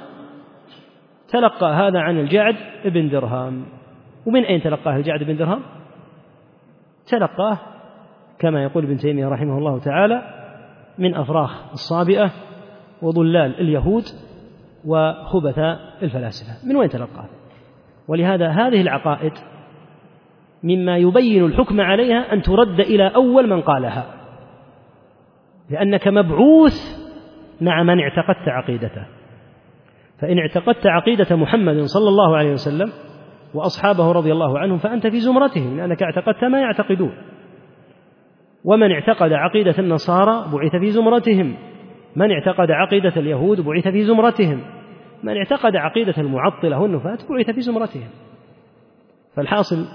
[1.28, 2.56] تلقى هذا عن الجعد
[2.86, 3.66] بن درهم.
[4.26, 5.62] ومن أين تلقاه الجعد بن درهم؟
[7.08, 7.58] تلقاه
[8.40, 10.22] كما يقول ابن تيمية رحمه الله تعالى
[10.98, 12.32] من أفراخ الصابئة
[13.02, 14.04] وضلال اليهود
[14.86, 16.68] وخبثاء الفلاسفة.
[16.68, 17.26] من وين تلقاه؟
[18.08, 19.34] ولهذا هذه العقائد
[20.64, 24.06] مما يبين الحكم عليها أن ترد إلى أول من قالها.
[25.70, 27.05] لأنك مبعوث
[27.62, 29.06] مع من اعتقدت عقيدته.
[30.22, 32.92] فإن اعتقدت عقيدة محمد صلى الله عليه وسلم
[33.54, 37.12] وأصحابه رضي الله عنهم فأنت في زمرتهم لأنك اعتقدت ما يعتقدون.
[38.64, 41.56] ومن اعتقد عقيدة النصارى بعث في زمرتهم.
[42.16, 44.62] من اعتقد عقيدة اليهود بعث في زمرتهم.
[45.24, 48.10] من اعتقد عقيدة المعطلة والنفاة بعث في زمرتهم.
[49.36, 49.86] فالحاصل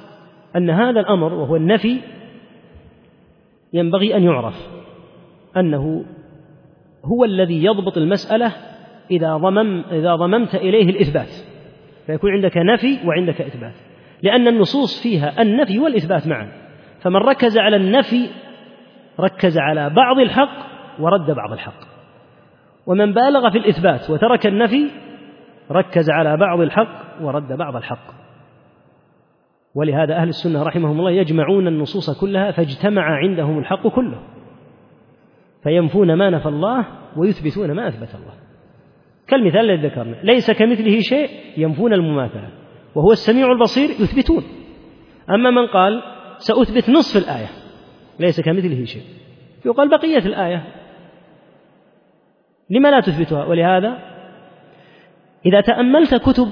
[0.56, 2.00] أن هذا الأمر وهو النفي
[3.72, 4.54] ينبغي أن يعرف
[5.56, 6.04] أنه
[7.04, 8.52] هو الذي يضبط المسألة
[9.10, 11.30] إذا ضمم إذا ضممت إليه الإثبات.
[12.06, 13.74] فيكون عندك نفي وعندك إثبات.
[14.22, 16.48] لأن النصوص فيها النفي والإثبات معا.
[17.00, 18.28] فمن ركز على النفي
[19.20, 20.66] ركز على بعض الحق
[21.00, 21.80] ورد بعض الحق.
[22.86, 24.90] ومن بالغ في الإثبات وترك النفي
[25.70, 28.20] ركز على بعض الحق ورد بعض الحق.
[29.74, 34.18] ولهذا أهل السنة رحمهم الله يجمعون النصوص كلها فاجتمع عندهم الحق كله.
[35.62, 38.34] فينفون ما نفى الله ويثبتون ما أثبت الله.
[39.28, 42.48] كالمثال الذي ذكرنا ليس كمثله شيء ينفون المماثلة
[42.94, 44.42] وهو السميع البصير يثبتون.
[45.30, 46.02] أما من قال
[46.38, 47.48] سأثبت نصف الآية
[48.20, 49.02] ليس كمثله شيء
[49.66, 50.64] يقال بقية الآية.
[52.70, 53.98] لما لا تثبتها؟ ولهذا
[55.46, 56.48] إذا تأملت كتب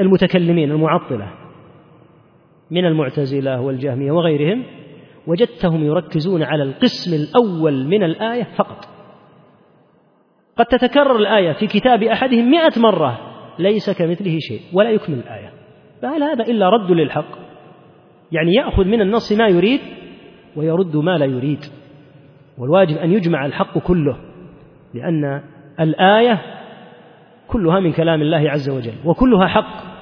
[0.00, 1.32] المتكلمين المعطلة
[2.70, 4.64] من المعتزلة والجهمية وغيرهم
[5.26, 8.84] وجدتهم يركزون على القسم الأول من الآية فقط.
[10.56, 13.18] قد تتكرر الآية في كتاب أحدهم مئة مرة.
[13.58, 15.52] ليس كمثله شيء ولا يكمل الآية.
[16.02, 17.38] فهل هذا إلا رد للحق؟
[18.32, 19.80] يعني يأخذ من النص ما يريد
[20.56, 21.60] ويرد ما لا يريد.
[22.58, 24.16] والواجب أن يجمع الحق كله
[24.94, 25.42] لأن
[25.80, 26.42] الآية
[27.48, 29.96] كلها من كلام الله عز وجل وكلها حق.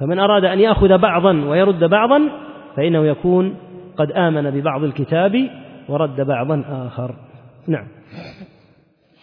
[0.00, 2.20] فمن أراد أن يأخذ بعضا ويرد بعضا
[2.76, 3.56] فإنه يكون
[4.00, 5.32] قد آمن ببعض الكتاب
[5.88, 7.16] ورد بعضا آخر.
[7.68, 7.88] نعم.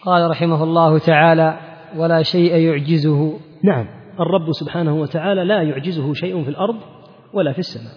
[0.02, 1.58] قال رحمه الله تعالى
[1.96, 3.38] ولا شيء يعجزه.
[3.64, 3.86] نعم.
[4.20, 6.76] الرب سبحانه وتعالى لا يعجزه شيء في الأرض
[7.32, 7.94] ولا في السماء.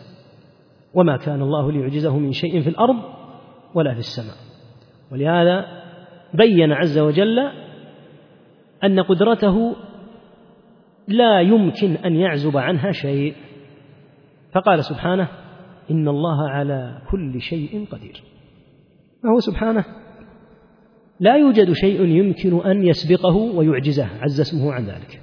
[0.94, 2.96] وما كان الله ليعجزه من شيء في الأرض
[3.76, 4.38] ولا في السماء.
[5.12, 5.66] ولهذا
[6.34, 7.40] بين عز وجل
[8.84, 9.76] أن قدرته
[11.08, 13.36] لا يمكن أن يعزب عنها شيء.
[14.54, 15.28] فقال سبحانه
[15.92, 18.24] إن الله على كل شيء قدير.
[19.24, 19.86] فهو سبحانه
[21.20, 25.22] لا يوجد شيء يمكن أن يسبقه ويعجزه عز اسمه عن ذلك.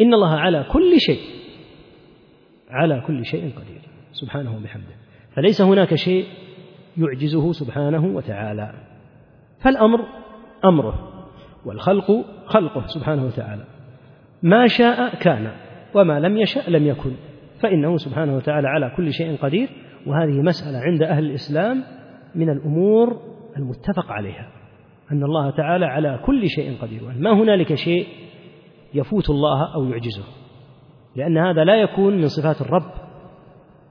[0.00, 1.20] إن الله على كل شيء
[2.70, 3.80] على كل شيء قدير
[4.12, 4.94] سبحانه وبحمده.
[5.36, 6.26] فليس هناك شيء
[6.96, 8.72] يعجزه سبحانه وتعالى.
[9.60, 10.00] فالأمر
[10.64, 11.24] أمره
[11.66, 13.64] والخلق خلقه سبحانه وتعالى.
[14.42, 15.52] ما شاء كان
[15.94, 17.12] وما لم يشأ لم يكن.
[17.60, 19.68] فإنه سبحانه وتعالى على كل شيء قدير
[20.06, 21.84] وهذه مسألة عند أهل الإسلام
[22.34, 23.20] من الأمور
[23.56, 24.50] المتفق عليها
[25.12, 28.06] أن الله تعالى على كل شيء قدير ما هنالك شيء
[28.94, 30.24] يفوت الله أو يعجزه
[31.16, 32.92] لأن هذا لا يكون من صفات الرب.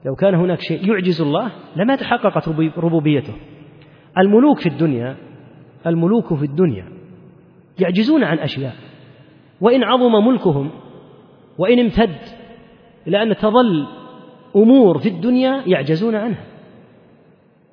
[0.04, 3.34] لو كان هناك شيء يعجز الله لما تحققت ربوبيته.
[4.18, 5.16] الملوك في الدنيا
[5.86, 6.84] الملوك في الدنيا
[7.78, 8.74] يعجزون عن أشياء
[9.60, 10.70] وإن عظم ملكهم
[11.58, 12.18] وإن امتد
[13.08, 13.86] إلى أن تظل
[14.56, 16.44] أمور في الدنيا يعجزون عنها.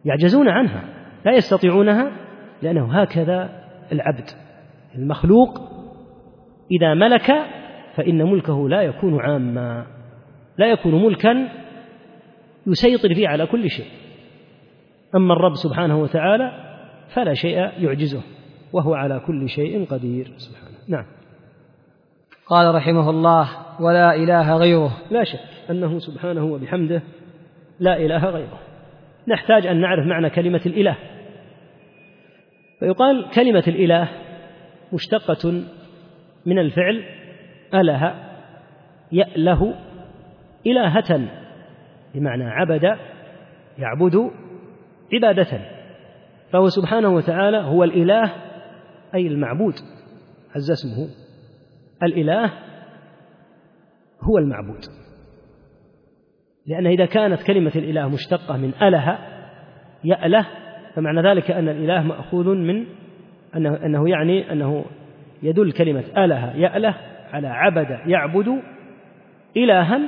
[0.05, 0.83] يعجزون عنها.
[1.25, 2.11] لا يستطيعونها
[2.61, 4.29] لأنه هكذا العبد.
[4.95, 5.59] المخلوق
[6.71, 7.31] إذا ملك
[7.95, 9.85] فإن ملكه لا يكون عاما.
[10.57, 11.49] لا يكون ملكا
[12.67, 13.87] يسيطر فيه على كل شيء.
[15.15, 16.51] أما الرب سبحانه وتعالى
[17.13, 18.21] فلا شيء يعجزه
[18.73, 20.33] وهو على كل شيء قدير.
[20.37, 20.77] سبحانه.
[20.87, 21.05] نعم.
[22.47, 23.49] قال رحمه الله
[23.81, 24.97] ولا إله غيره.
[25.11, 27.01] لا شك أنه سبحانه وبحمده
[27.79, 28.59] لا إله غيره.
[29.27, 30.97] نحتاج أن نعرف معنى كلمة الإله.
[32.79, 34.09] فيقال كلمة الإله
[34.93, 35.51] مشتقة
[36.45, 37.03] من الفعل
[37.73, 38.13] أله
[39.11, 39.73] يأله
[40.67, 41.27] إلهة
[42.15, 42.83] بمعنى عبد
[43.77, 44.31] يعبد
[45.13, 45.59] عبادة.
[46.51, 48.31] فهو سبحانه وتعالى هو الإله
[49.15, 49.73] أي المعبود
[50.55, 51.24] عز اسمه.
[52.03, 52.51] الإله
[54.21, 54.81] هو المعبود.
[56.67, 59.17] لأن إذا كانت كلمة الإله مشتقة من أله
[60.03, 60.45] يأله
[60.95, 62.85] فمعنى ذلك أن الإله مأخوذ من
[63.55, 64.85] أنه, أنه يعني أنه
[65.43, 66.95] يدل كلمة أله يأله
[67.33, 68.61] على عبد يعبد
[69.57, 69.99] إلها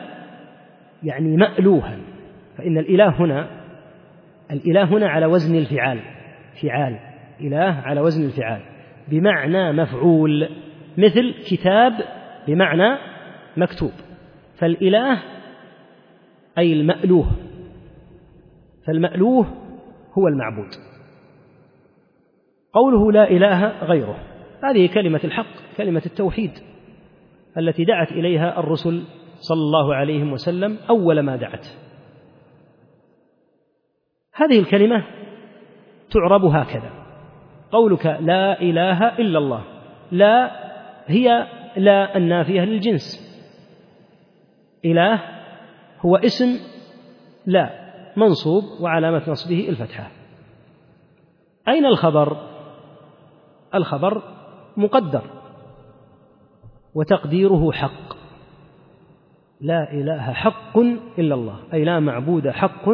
[1.04, 1.98] يعني مألوها.
[2.58, 3.48] فإن الإله هنا
[4.52, 6.00] الإله هنا على وزن الفعال.
[6.62, 7.00] فعال.
[7.42, 8.62] إله على وزن الفعال.
[9.08, 10.50] بمعنى مفعول.
[10.98, 11.94] مثل كتاب
[12.48, 12.98] بمعنى
[13.58, 13.92] مكتوب.
[14.60, 15.24] فالإله
[16.58, 17.32] أي المألوه.
[18.88, 19.46] فالمألوه
[20.18, 20.70] هو المعبود.
[22.74, 24.20] قوله لا إله غيره.
[24.64, 26.52] هذه كلمة الحق كلمة التوحيد
[27.58, 29.04] التي دعت إليها الرسل
[29.40, 31.68] صلى الله عليه وسلم أول ما دعت.
[34.34, 35.04] هذه الكلمة
[36.12, 36.92] تعرب هكذا.
[37.72, 39.64] قولك لا إله إلا الله.
[40.12, 40.67] لا
[41.08, 43.28] هي لا النافية للجنس.
[44.86, 45.22] إله
[46.06, 46.60] هو اسم
[47.46, 47.70] لا
[48.18, 50.12] منصوب وعلامة نصبه الفتحة.
[51.68, 52.38] أين الخبر؟
[53.76, 54.24] الخبر
[54.78, 55.24] مقدر
[56.96, 58.18] وتقديره حق.
[59.62, 60.78] لا إله حق
[61.20, 62.90] إلا الله أي لا معبود حق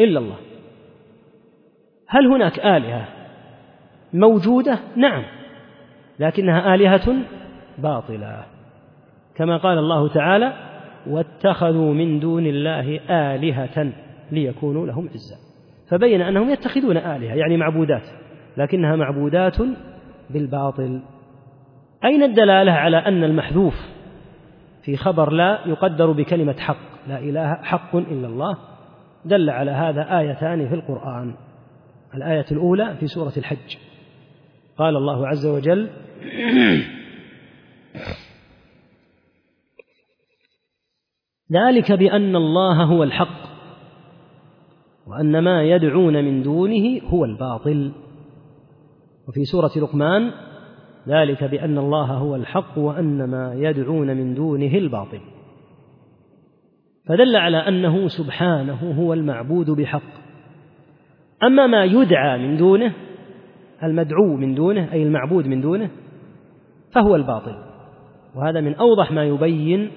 [0.00, 0.36] إلا الله.
[2.08, 3.08] هل هناك آلهة
[4.12, 5.39] موجودة؟ نعم.
[6.20, 7.16] لكنها آلهة
[7.78, 8.44] باطلة.
[9.34, 10.52] كما قال الله تعالى
[11.06, 13.92] واتخذوا من دون الله آلهة
[14.32, 15.36] ليكونوا لهم عزا
[15.90, 18.02] فبين أنهم يتخذون آلهة يعني معبودات
[18.56, 19.56] لكنها معبودات
[20.30, 21.00] بالباطل.
[22.04, 23.74] أين الدلالة على أن المحذوف
[24.82, 28.58] في خبر لا يقدر بكلمة حق لا إله حق إلا الله؟
[29.24, 31.34] دل على هذا آيتان في القرآن.
[32.14, 33.76] الآية الأولى في سورة الحج.
[34.78, 35.88] قال الله عز وجل
[41.52, 43.50] ذلك بأن الله هو الحق
[45.06, 47.92] وأن ما يدعون من دونه هو الباطل.
[49.28, 50.32] وفي سورة لقمان
[51.08, 55.20] ذلك بأن الله هو الحق وأن ما يدعون من دونه الباطل.
[57.06, 60.20] فدل على أنه سبحانه هو المعبود بحق.
[61.42, 62.92] أما ما يدعى من دونه
[63.82, 65.90] المدعو من دونه أي المعبود من دونه
[66.92, 67.54] فهو الباطل.
[68.34, 69.90] وهذا من أوضح ما يبين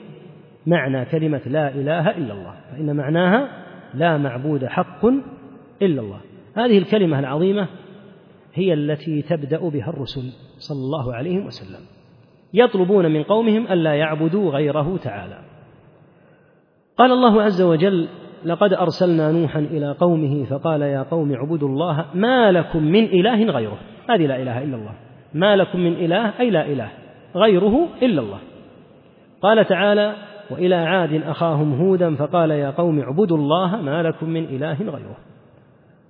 [0.67, 2.53] معنى كلمة لا إله إلا الله.
[2.71, 3.49] فإن معناها
[3.93, 5.05] لا معبود حق
[5.81, 6.19] إلا الله.
[6.55, 7.67] هذه الكلمة العظيمة
[8.53, 11.79] هي التي تبدأ بها الرسل صلى الله عليه وسلم.
[12.53, 15.39] يطلبون من قومهم ألا يعبدوا غيره تعالى.
[16.97, 18.07] قال الله عز وجل
[18.45, 23.77] لقد أرسلنا نوحا إلى قومه فقال يا قوم اعبدوا الله ما لكم من إله غيره.
[24.09, 24.93] هذه لا إله إلا الله.
[25.33, 26.91] ما لكم من إله أي لا إله
[27.35, 28.39] غيره إلا الله.
[29.41, 30.15] قال تعالى
[30.51, 35.17] وإلى عاد أخاهم هودا فقال يا قوم اعبدوا الله ما لكم من إله غيره.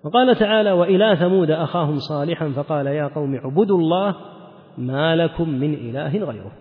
[0.05, 4.15] وقال تعالى وإلى ثمود أخاهم صالحا فقال يا قوم اعبدوا الله
[4.77, 6.51] ما لكم من إله غيره.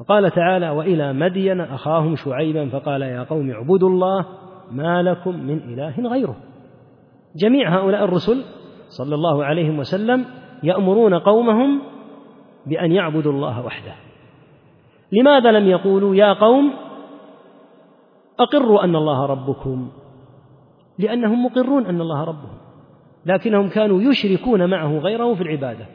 [0.00, 4.26] وقال تعالى وإلى مدين أخاهم شعيبا فقال يا قوم اعبدوا الله
[4.70, 6.36] ما لكم من إله غيره.
[7.36, 8.44] جميع هؤلاء الرسل
[8.98, 10.24] صلى الله عليه وسلم
[10.62, 11.82] يأمرون قومهم
[12.66, 13.94] بأن يعبدوا الله وحده.
[15.12, 16.72] لماذا لم يقولوا يا قوم
[18.38, 19.90] أقروا أن الله ربكم؟
[20.98, 22.58] لأنهم مقرون أن الله ربهم.
[23.26, 25.86] لكنهم كانوا يشركون معه غيره في العبادة.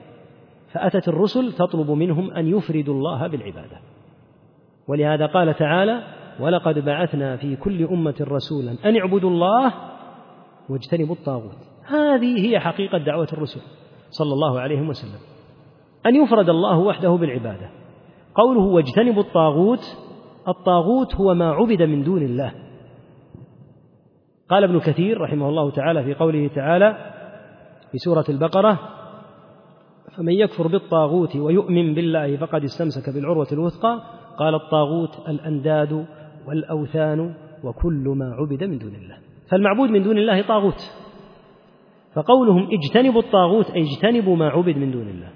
[0.72, 3.80] فأتت الرسل تطلب منهم أن يفردوا الله بالعبادة.
[4.88, 6.03] ولهذا قال تعالى
[6.39, 9.74] ولقد بعثنا في كل أمة رسولا أن اعبدوا الله
[10.70, 11.57] واجتنبوا الطاغوت.
[11.86, 13.61] هذه هي حقيقة دعوة الرسل.
[14.18, 15.20] صلى الله عليه وسلم.
[16.05, 17.70] أن يفرد الله وحده بالعبادة.
[18.36, 19.84] قوله واجتنبوا الطاغوت
[20.47, 22.51] الطاغوت هو ما عبد من دون الله.
[24.49, 26.97] قال ابن كثير رحمه الله تعالى في قوله تعالى
[27.91, 28.80] في سورة البقرة
[30.18, 34.01] فمن يكفر بالطاغوت ويؤمن بالله فقد استمسك بالعروة الوثقى.
[34.39, 36.05] قال الطاغوت الأنداد
[36.47, 39.18] والأوثان وكل ما عبد من دون الله.
[39.51, 41.05] فالمعبود من دون الله طاغوت.
[42.16, 45.30] فقولهم اجتنبوا الطاغوت أي اجتنبوا ما عبد من دون الله.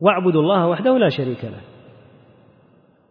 [0.00, 1.60] واعبدوا الله وحده لا شريك له.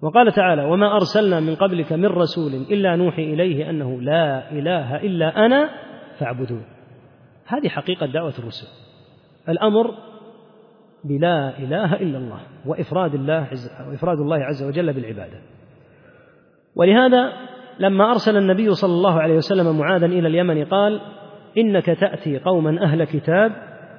[0.01, 5.45] وقال تعالى وما أرسلنا من قبلك من رسول إلا نوحي إليه أنه لا إله إلا
[5.45, 5.69] أنا
[6.19, 6.63] فاعبدون
[7.45, 8.67] هذه حقيقة دعوة الرسل.
[9.49, 9.91] الأمر
[11.03, 15.41] بلا إله إلا الله وإفراد الله عز وإفراد الله عز وجل بالعبادة.
[16.75, 17.34] ولهذا
[17.79, 21.01] لما أرسل النبي صلى الله عليه وسلم معاذا إلى اليمن قال
[21.58, 23.52] إنك تأتي قوما أهل كتاب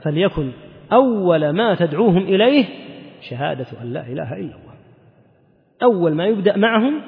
[0.05, 0.53] فليكن
[0.92, 2.64] أول ما تدعوهم إليه
[3.30, 4.74] شهادة أن لا إله إلا الله.
[5.82, 7.03] أول ما يبدأ معهم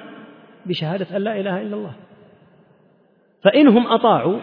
[0.67, 1.93] بشهادة أن لا إله إلا الله.
[3.43, 4.41] فإنهم أطاعوا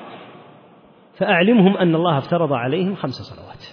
[1.17, 3.63] فأعلمهم أن الله افترض عليهم خمس صلوات.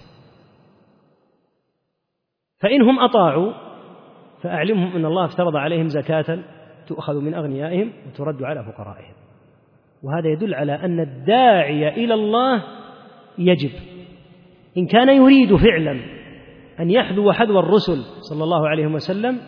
[2.60, 3.52] فإنهم أطاعوا
[4.42, 6.38] فأعلمهم أن الله افترض عليهم زكاة
[6.86, 9.27] تؤخذ من أغنيائهم وترد على فقرائهم.
[10.02, 12.62] وهذا يدل على أن الداعي إلى الله
[13.38, 13.70] يجب.
[14.76, 16.00] إن كان يريد فعلا
[16.80, 19.38] أن يحذو حذو الرسل صلى الله عليه وسلم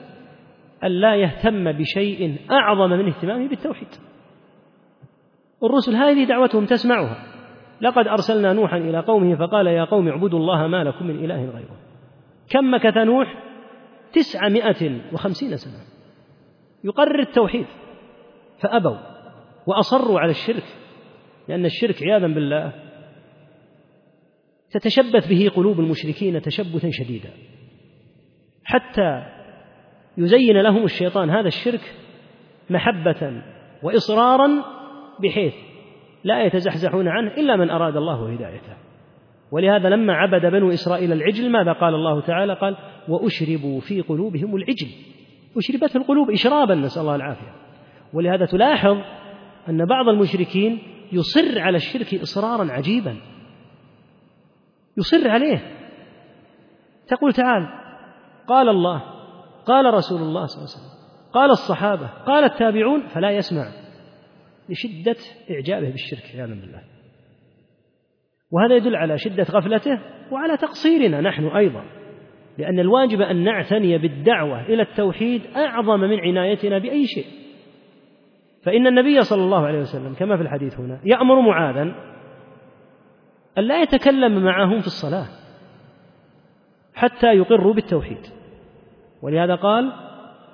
[0.85, 3.89] أن لا يهتم بشيء أعظم من اهتمامه بالتوحيد.
[5.63, 7.27] الرسل هذه دعوتهم تسمعها.
[7.81, 11.77] لقد أرسلنا نوحا إلى قومه فقال يا قوم اعبدوا الله ما لكم من إله غيره.
[12.51, 13.35] كم مكث نوح؟
[14.13, 15.85] تسعمائة وخمسين سنة.
[16.85, 17.67] يقرر التوحيد.
[18.63, 19.10] فأبوا.
[19.67, 20.65] وأصروا على الشرك
[21.49, 22.73] لأن الشرك عياذا بالله
[24.71, 27.31] تتشبث به قلوب المشركين تشبثا شديدا.
[28.65, 29.27] حتى
[30.19, 31.95] يزين لهم الشيطان هذا الشرك
[32.71, 33.43] محبة
[33.83, 34.49] وإصرارا
[35.21, 35.55] بحيث
[36.25, 38.77] لا يتزحزحون عنه إلا من أراد الله هدايته.
[39.53, 42.77] ولهذا لما عبد بنو إسرائيل العجل ماذا قال الله تعالى؟ قال
[43.09, 44.89] وأشربوا في قلوبهم العجل.
[45.57, 47.53] أشربته القلوب إشرابا نسأل الله العافية.
[48.13, 48.97] ولهذا تلاحظ
[49.71, 50.79] أن بعض المشركين
[51.13, 53.17] يصر على الشرك إصرارا عجيبا.
[54.99, 55.77] يصر عليه.
[57.07, 57.69] تقول تعال
[58.49, 59.03] قال الله
[59.67, 61.01] قال رسول الله صلى الله عليه وسلم
[61.33, 63.73] قال الصحابة قال التابعون فلا يسمع
[64.69, 65.17] لشدة
[65.51, 66.83] إعجابه بالشرك عياذا بالله.
[68.51, 70.01] وهذا يدل على شدة غفلته
[70.31, 71.85] وعلى تقصيرنا نحن أيضا
[72.59, 77.40] لأن الواجب أن نعتني بالدعوة إلى التوحيد أعظم من عنايتنا بأي شيء.
[78.63, 81.83] فإن النبي صلى الله عليه وسلم كما في الحديث هنا يأمر معاذا
[83.59, 85.27] أن لا يتكلم معهم في الصلاة
[86.95, 88.27] حتى يقروا بالتوحيد.
[89.23, 89.93] ولهذا قال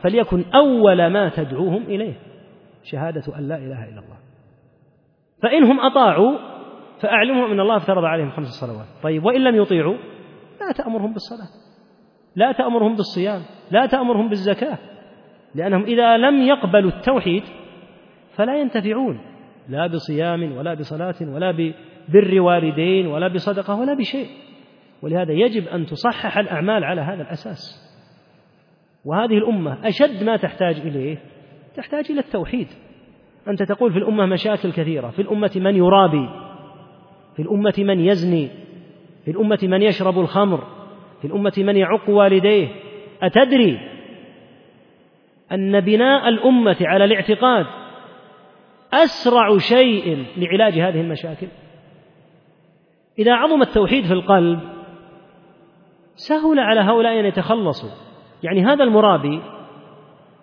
[0.03, 2.15] فليكن أول ما تدعوهم إليه
[2.83, 4.17] شهادة أن لا إله إلا الله.
[5.43, 6.39] فإنهم أطاعوا
[7.01, 8.87] فأعلمهم أن الله افترض عليهم خمس صلوات.
[9.03, 9.97] طيب وإن لم يطيعوا
[10.61, 11.49] لا تأمرهم بالصلاة
[12.37, 14.79] لا تأمرهم بالصيام لا تأمرهم بالزكاة
[15.55, 17.43] لأنهم إذا لم يقبلوا التوحيد
[18.37, 19.21] فلا ينتفعون
[19.69, 24.27] لا بصيام ولا بصلاة ولا ببر والدين ولا بصدقة ولا بشيء.
[25.03, 27.87] ولهذا يجب أن تصحح الأعمال على هذا الأساس.
[29.05, 31.19] وهذه الأمة أشد ما تحتاج إليه
[31.77, 32.67] تحتاج إلى التوحيد.
[33.49, 36.29] أنت تقول في الأمة مشاكل كثيرة في الأمة من يرابي
[37.37, 38.49] في الأمة من يزني
[39.25, 40.59] في الأمة من يشرب الخمر
[41.21, 42.69] في الأمة من يعق والديه.
[43.23, 43.79] أتدري
[45.53, 47.67] أن بناء الأمة على الاعتقاد
[49.05, 51.49] أسرع شيء لعلاج هذه المشاكل.
[53.19, 54.61] إذا عظم التوحيد في القلب
[56.15, 57.91] سهل على هؤلاء أن يتخلصوا.
[58.43, 59.41] يعني هذا المرابي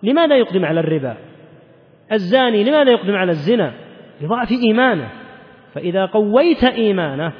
[0.03, 1.17] لماذا يقدم على الربا؟
[2.11, 3.73] الزاني لماذا يقدم على الزنا؟
[4.21, 5.09] لضعف إيمانه.
[5.73, 7.33] فإذا قويت إيمانه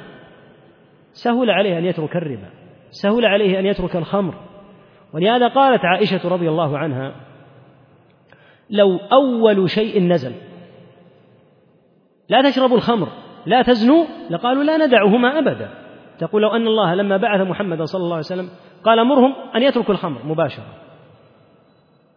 [1.12, 2.48] سهل عليه أن يترك الربا
[2.90, 4.34] سهل عليه أن يترك الخمر.
[5.14, 7.14] ولهذا قالت عائشة رضي الله عنها
[8.70, 10.34] لو أول شيء نزل
[12.28, 13.08] لا تشربوا الخمر
[13.46, 15.70] لا تزنوا لقالوا لا ندعهما أبدا.
[16.18, 18.48] تقول لو أن الله لما بعث محمدا صلى الله عليه وسلم
[18.84, 20.64] قال مرهم أن يتركوا الخمر مباشرة.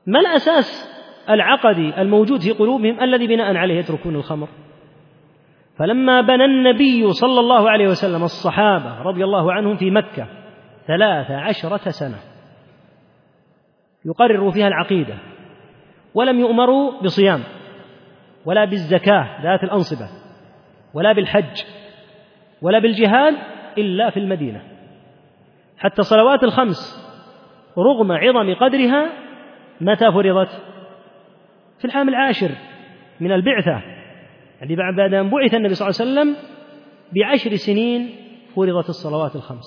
[0.07, 0.97] ما الأساس
[1.29, 4.47] العقدي الموجود في قلوبهم الذي بناء عليه يتركون الخمر؟
[5.77, 10.27] فلما بنى النبي صلى الله عليه وسلم الصحابة رضي الله عنهم في مكة
[10.87, 12.17] ثلاث عشرة سنة
[14.05, 15.15] يقرر فيها العقيدة
[16.13, 17.39] ولم يؤمروا بصيام.
[18.47, 20.09] ولا بالزكاة ذات الأنصبة
[20.93, 21.63] ولا بالحج
[22.61, 23.35] ولا بالجهاد
[23.77, 24.61] إلا في المدينة.
[25.77, 27.07] حتى صلوات الخمس
[27.77, 29.09] رغم عظم قدرها
[29.81, 30.49] متى فرضت؟
[31.79, 32.49] في العام العاشر
[33.19, 33.81] من البعثة.
[34.61, 36.35] يعني بعد أن بعث النبي صلى الله عليه وسلم
[37.15, 38.15] بعشر سنين
[38.55, 39.65] فرضت الصلوات الخمس.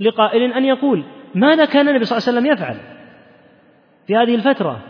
[0.00, 1.04] لقائل أن يقول
[1.34, 2.76] ماذا كان النبي صلى الله عليه وسلم يفعل
[4.06, 4.80] في هذه الفترة؟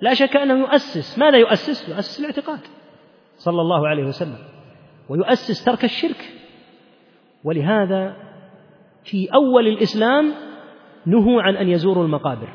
[0.00, 1.18] لا شك أنه يؤسس.
[1.18, 2.60] ماذا يؤسس؟ يؤسس الاعتقاد
[3.36, 4.38] صلى الله عليه وسلم
[5.08, 6.32] ويؤسس ترك الشرك.
[7.44, 8.16] ولهذا
[9.04, 10.32] في أول الإسلام
[11.06, 12.48] نهوا عن أن يزوروا المقابر.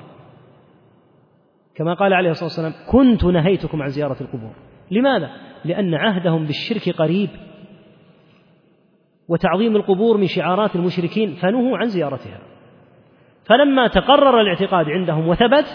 [1.76, 4.54] كما قال عليه الصلاة والسلام كنت نهيتكم عن زيارة القبور.
[4.92, 5.32] لماذا؟
[5.66, 7.30] لأن عهدهم بالشرك قريب
[9.28, 12.40] وتعظيم القبور من شعارات المشركين فنهوا عن زيارتها.
[13.46, 15.66] فلما تقرر الاعتقاد عندهم وثبت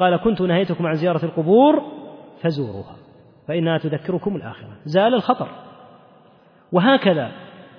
[0.00, 1.82] قال كنت نهيتكم عن زيارة القبور
[2.42, 2.96] فزوروها
[3.48, 4.76] فإنها تذكركم الآخرة.
[4.84, 5.48] زال الخطر.
[6.72, 7.32] وهكذا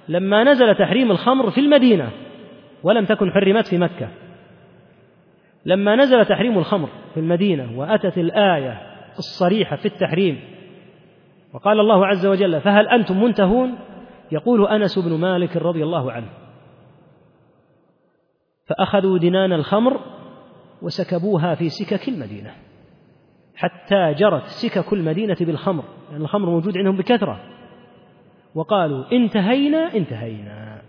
[0.08, 2.12] لما نزل تحريم الخمر في المدينة
[2.84, 4.10] ولم تكن حرمت في مكة
[5.66, 8.82] لما نزل تحريم الخمر في المدينة وأتت الآية
[9.18, 10.40] الصريحة في التحريم
[11.54, 13.78] وقال الله عز وجل فهل أنتم منتهون؟
[14.32, 16.30] يقول أنس بن مالك رضي الله عنه.
[18.66, 20.00] فأخذوا دنان الخمر
[20.82, 22.52] وسكبوها في سكك المدينة
[23.56, 27.40] حتى جرت سكك المدينة بالخمر لأن يعني الخمر موجود عندهم بكثرة.
[28.56, 30.82] وقالوا انتهينا انتهينا.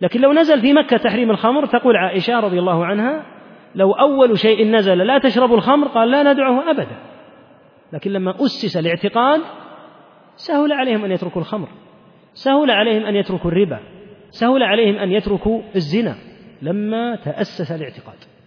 [0.00, 3.26] لكن لو نزل في مكة تحريم الخمر تقول عائشة رضي الله عنها
[3.74, 6.96] لو أول شيء نزل لا تشربوا الخمر قال لا ندعه أبدا.
[7.92, 9.40] لكن لما أسس الاعتقاد
[10.36, 11.68] سهل عليهم أن يتركوا الخمر
[12.34, 13.80] سهل عليهم أن يتركوا الربا
[14.30, 16.14] سهل عليهم أن يتركوا الزنا.
[16.62, 18.37] لما تأسس الاعتقاد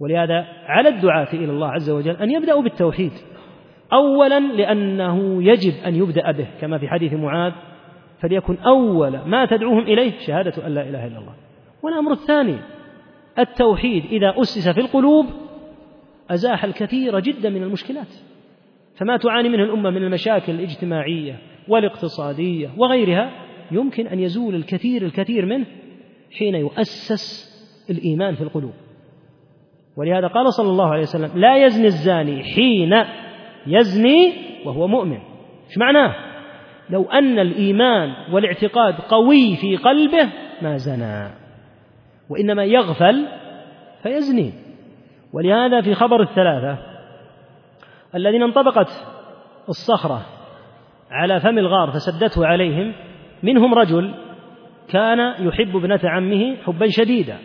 [0.00, 3.12] ولهذا على الدعاة إلى الله عز وجل أن يبدأوا بالتوحيد.
[3.92, 7.52] أولا لأنه يجب أن يبدأ به كما في حديث معاذ
[8.20, 11.34] فليكن أول ما تدعوهم إليه شهادة أن لا إله إلا الله.
[11.82, 12.56] والأمر الثاني
[13.38, 15.26] التوحيد إذا أسس في القلوب
[16.30, 18.14] أزاح الكثير جدا من المشكلات.
[18.96, 21.38] فما تعاني منه الأمة من المشاكل الاجتماعية
[21.68, 23.30] والاقتصادية وغيرها
[23.70, 25.66] يمكن أن يزول الكثير الكثير منه
[26.38, 27.52] حين يؤسس
[27.90, 28.72] الإيمان في القلوب.
[29.96, 33.04] ولهذا قال صلى الله عليه وسلم لا يزني الزاني حين
[33.66, 34.32] يزني
[34.64, 35.18] وهو مؤمن.
[35.68, 36.14] إيش معناه؟
[36.90, 40.28] لو أن الإيمان والاعتقاد قوي في قلبه
[40.62, 41.30] ما زنى
[42.30, 43.26] وإنما يغفل
[44.02, 44.52] فيزني.
[45.32, 46.78] ولهذا في خبر الثلاثة
[48.14, 48.88] الذين انطبقت
[49.68, 50.26] الصخرة
[51.10, 52.94] على فم الغار فسدته عليهم
[53.42, 54.14] منهم رجل
[54.88, 57.38] كان يحب ابنة عمه حبا شديدا.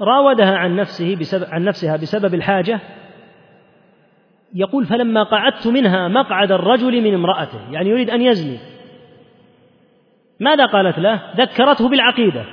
[0.00, 2.80] فراودها عن نفسه بسبب عن نفسها بسبب الحاجة
[4.54, 8.58] يقول فلما قعدت منها مقعد الرجل من امرأته يعني يريد أن يزني.
[10.40, 12.44] ماذا قالت له؟ ذكرته بالعقيدة.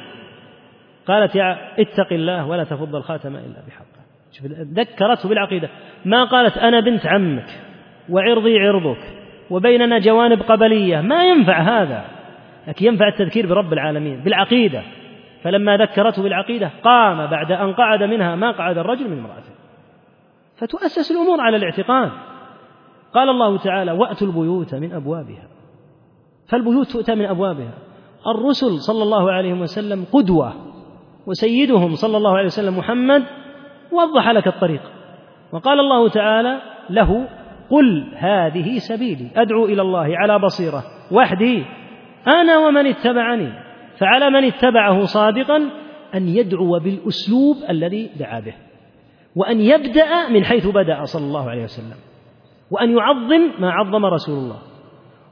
[1.07, 3.97] قالت يا اتق الله ولا تفض الخاتم إلا بحقه
[4.73, 5.69] ذكرته بالعقيدة.
[6.05, 7.49] ما قالت أنا بنت عمك
[8.09, 9.01] وعرضي عرضك
[9.49, 11.01] وبيننا جوانب قبلية.
[11.01, 12.05] ما ينفع هذا.
[12.67, 14.81] لكن ينفع التذكير برب العالمين بالعقيدة.
[15.43, 19.51] فلما ذكرته بالعقيدة قام بعد أن قعد منها ما قعد الرجل من امرأته.
[20.57, 22.11] فتؤسس الأمور على الاعتقاد.
[23.13, 25.47] قال الله تعالى وأتوا البيوت من أبوابها.
[26.47, 27.73] فالبيوت تؤتى من أبوابها.
[28.27, 30.53] الرسل صلى الله عليه وسلم قدوة
[31.27, 33.23] وسيدهم صلى الله عليه وسلم محمد
[33.91, 34.81] وضح لك الطريق.
[35.51, 37.27] وقال الله تعالى له
[37.69, 41.65] قل هذه سبيلي أدعو إلى الله على بصيرة وحدي
[42.27, 43.66] أنا ومن اتبعني.
[43.99, 45.69] فعلى من اتبعه صادقا
[46.15, 48.53] أن يدعو بالأسلوب الذي دعا به
[49.35, 51.97] وأن يبدأ من حيث بدأ صلى الله عليه وسلم
[52.71, 54.59] وأن يعظم ما عظم رسول الله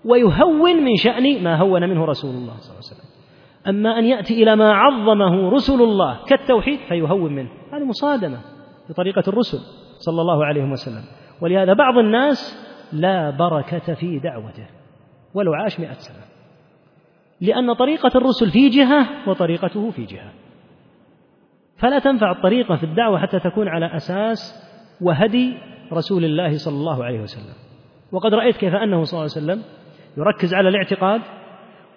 [0.05, 3.15] ويهون من شأن ما هون منه رسول الله صلى الله عليه وسلم.
[3.67, 7.49] أما أن يأتي إلى ما عظمه رسل الله كالتوحيد فيهون منه.
[7.73, 8.37] هذه مصادمة
[8.89, 9.57] بطريقة الرسل
[9.99, 11.03] صلى الله عليه وسلم.
[11.41, 14.67] ولهذا بعض الناس لا بركة في دعوته
[15.33, 16.24] ولو عاش مئة سنة.
[17.41, 20.31] لأن طريقة الرسل في جهة وطريقته في جهة.
[21.77, 24.65] فلا تنفع الطريقة في الدعوة حتى تكون على أساس
[25.01, 25.57] وهدي
[25.93, 27.53] رسول الله صلى الله عليه وسلم.
[28.11, 29.61] وقد رأيت كيف أنه صلى الله عليه وسلم
[30.17, 31.21] يركز على الاعتقاد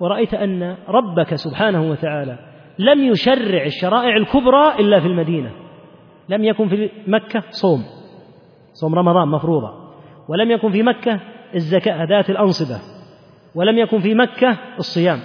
[0.01, 2.39] ورأيت أن ربك سبحانه وتعالى
[2.79, 5.53] لم يشرع الشرائع الكبرى إلا في المدينة.
[6.29, 7.85] لم يكن في مكة صوم
[8.73, 9.71] صوم رمضان مفروضة.
[10.29, 11.21] ولم يكن في مكة
[11.55, 12.98] الزكاة ذات الأنصبة.
[13.59, 15.19] ولم يكن في مكة الصيام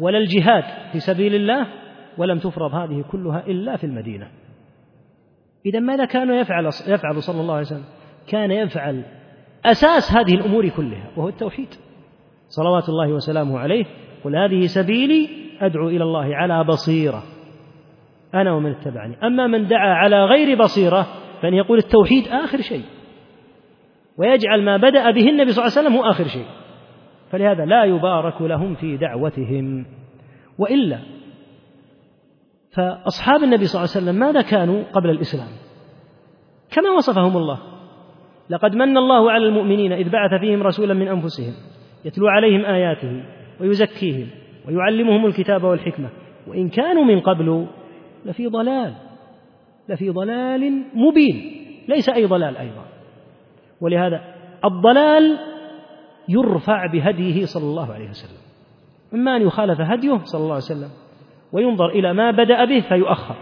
[0.00, 1.66] ولا الجهاد في سبيل الله
[2.18, 4.28] ولم تفرض هذه كلها إلا في المدينة.
[5.66, 7.84] إذا ماذا كان يفعل يفعل صلى الله عليه وسلم؟
[8.28, 9.04] كان يفعل
[9.64, 11.68] أساس هذه الأمور كلها وهو التوحيد.
[12.48, 13.84] صلوات الله وسلامه عليه
[14.24, 15.28] قل هذه سبيلي
[15.60, 17.22] أدعو إلى الله على بصيرة.
[18.34, 19.16] أنا ومن اتبعني.
[19.26, 21.06] أما من دعا على غير بصيرة
[21.42, 22.84] فإن يقول التوحيد آخر شيء.
[24.18, 26.46] ويجعل ما بدأ به النبي صلى الله عليه وسلم هو آخر شيء.
[27.30, 29.86] فلهذا لا يبارك لهم في دعوتهم.
[30.58, 30.98] وإلا
[32.72, 35.48] فأصحاب النبي صلى الله عليه وسلم ماذا كانوا قبل الإسلام؟
[36.70, 37.58] كما وصفهم الله.
[38.50, 41.52] لقد من الله على المؤمنين إذ بعث فيهم رسولا من أنفسهم
[42.04, 43.22] يتلو عليهم آياته
[43.60, 44.26] ويزكيهم
[44.68, 46.08] ويعلمهم الكتاب والحكمة.
[46.46, 47.66] وإن كانوا من قبل
[48.24, 48.94] لفي ضلال
[49.88, 52.84] لفي ضلال مبين ليس أي ضلال أيضا.
[53.80, 54.20] ولهذا
[54.64, 55.38] الضلال
[56.28, 58.40] يرفع بهديه صلى الله عليه وسلم.
[59.14, 60.90] إما أن يخالف هديه صلى الله عليه وسلم
[61.52, 63.36] وينظر إلى ما بدأ به فيؤخر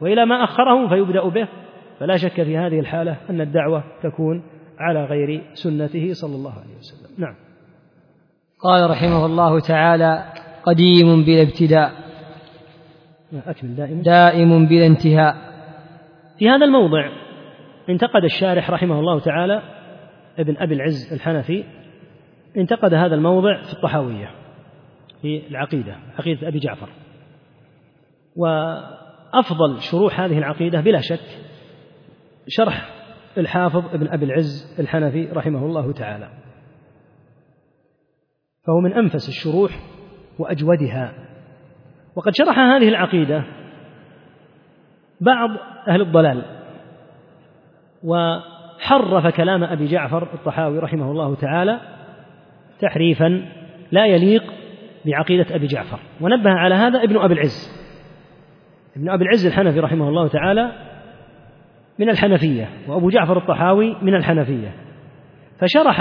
[0.00, 1.48] وإلى ما أخره فيبدأ به.
[2.00, 4.42] فلا شك في هذه الحالة أن الدعوة تكون
[4.78, 7.10] على غير سنته صلى الله عليه وسلم.
[7.18, 7.34] نعم.
[8.62, 10.24] قال رحمه الله تعالى
[10.64, 11.92] قديم بلا ابتداء.
[13.46, 13.76] أكمل.
[13.76, 14.02] دائم.
[14.02, 15.36] دائم بلا انتهاء.
[16.38, 17.08] في هذا الموضع
[17.88, 19.62] انتقد الشارح رحمه الله تعالى
[20.38, 21.64] ابن أبي العز الحنفي
[22.56, 24.30] انتقد هذا الموضع في الطحاوية
[25.22, 26.88] في العقيدة عقيدة أبي جعفر.
[28.36, 31.38] وأفضل شروح هذه العقيدة بلا شك
[32.48, 32.88] شرح
[33.38, 36.28] الحافظ ابن أبي العز الحنفي رحمه الله تعالى.
[38.66, 39.72] فهو من أنفس الشروح
[40.38, 41.14] وأجودها.
[42.16, 43.44] وقد شرح هذه العقيدة
[45.20, 45.50] بعض
[45.88, 46.42] أهل الضلال
[48.04, 51.80] وحرف كلام أبي جعفر الطحاوي رحمه الله تعالى
[52.82, 53.42] تحريفا
[53.92, 54.44] لا يليق
[55.06, 55.98] بعقيدة أبي جعفر.
[56.20, 57.82] ونبه على هذا ابن أبي العز.
[58.96, 60.72] ابن أبي العز الحنفي رحمه الله تعالى
[61.98, 64.74] من الحنفية وأبو جعفر الطحاوي من الحنفية.
[65.58, 66.00] فشرح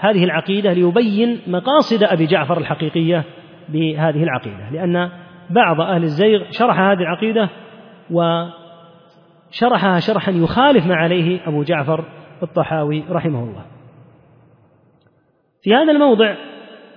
[0.00, 3.24] هذه العقيدة ليبين مقاصد أبي جعفر الحقيقية
[3.68, 5.10] بهذه العقيدة لأن
[5.50, 7.48] بعض أهل الزيغ شرح هذه العقيدة
[8.10, 12.04] وشرحها شرحا يخالف ما عليه أبو جعفر
[12.42, 13.64] الطحاوي رحمه الله.
[15.62, 16.36] في هذا الموضع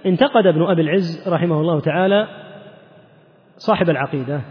[0.06, 2.28] انتقد ابن أبي العز رحمه الله تعالى
[3.58, 4.42] صاحب العقيدة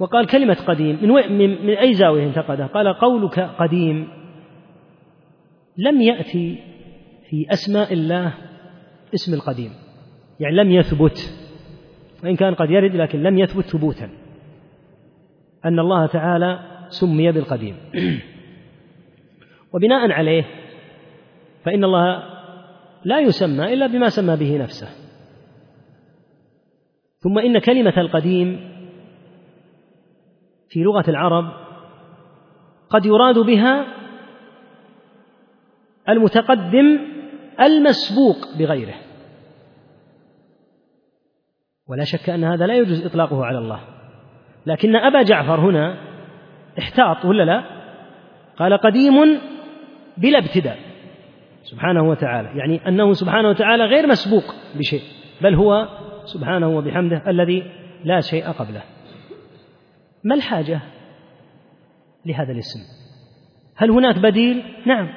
[0.00, 4.08] وقال كلمة قديم من, من, من أي زاوية انتقده؟ قال قولك قديم.
[5.76, 6.58] لم يأتي
[7.30, 8.34] في أسماء الله
[9.14, 9.70] اسم القديم.
[10.40, 11.18] يعني لم يثبت
[12.24, 14.10] وإن كان قد يرد لكن لم يثبت ثبوتا.
[15.64, 17.76] أن الله تعالى سمي بالقديم.
[19.74, 20.44] وبناء عليه
[21.64, 22.22] فإن الله
[23.04, 24.88] لا يسمى إلا بما سمى به نفسه.
[27.18, 28.70] ثم إن كلمة القديم
[30.68, 31.52] في لغة العرب
[32.90, 33.86] قد يراد بها
[36.08, 36.98] المتقدم
[37.60, 38.94] المسبوق بغيره.
[41.86, 43.80] ولا شك أن هذا لا يجوز إطلاقه على الله.
[44.66, 45.98] لكن أبا جعفر هنا
[46.78, 47.64] احتاط ولا لا؟
[48.56, 49.40] قال قديم
[50.16, 50.87] بلا ابتداء.
[51.70, 52.58] سبحانه وتعالى.
[52.58, 55.02] يعني أنه سبحانه وتعالى غير مسبوق بشيء
[55.40, 55.88] بل هو
[56.24, 57.62] سبحانه وبحمده الذي
[58.04, 58.82] لا شيء قبله.
[60.24, 60.80] ما الحاجة
[62.26, 62.80] لهذا الاسم؟
[63.76, 65.08] هل هناك بديل؟ نعم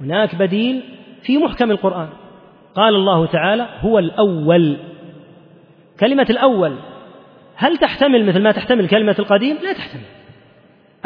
[0.00, 0.82] هناك بديل
[1.22, 2.08] في محكم القرآن.
[2.74, 4.78] قال الله تعالى هو الأول.
[6.00, 6.78] كلمة الأول
[7.56, 10.04] هل تحتمل مثل ما تحتمل كلمة القديم؟ لا تحتمل.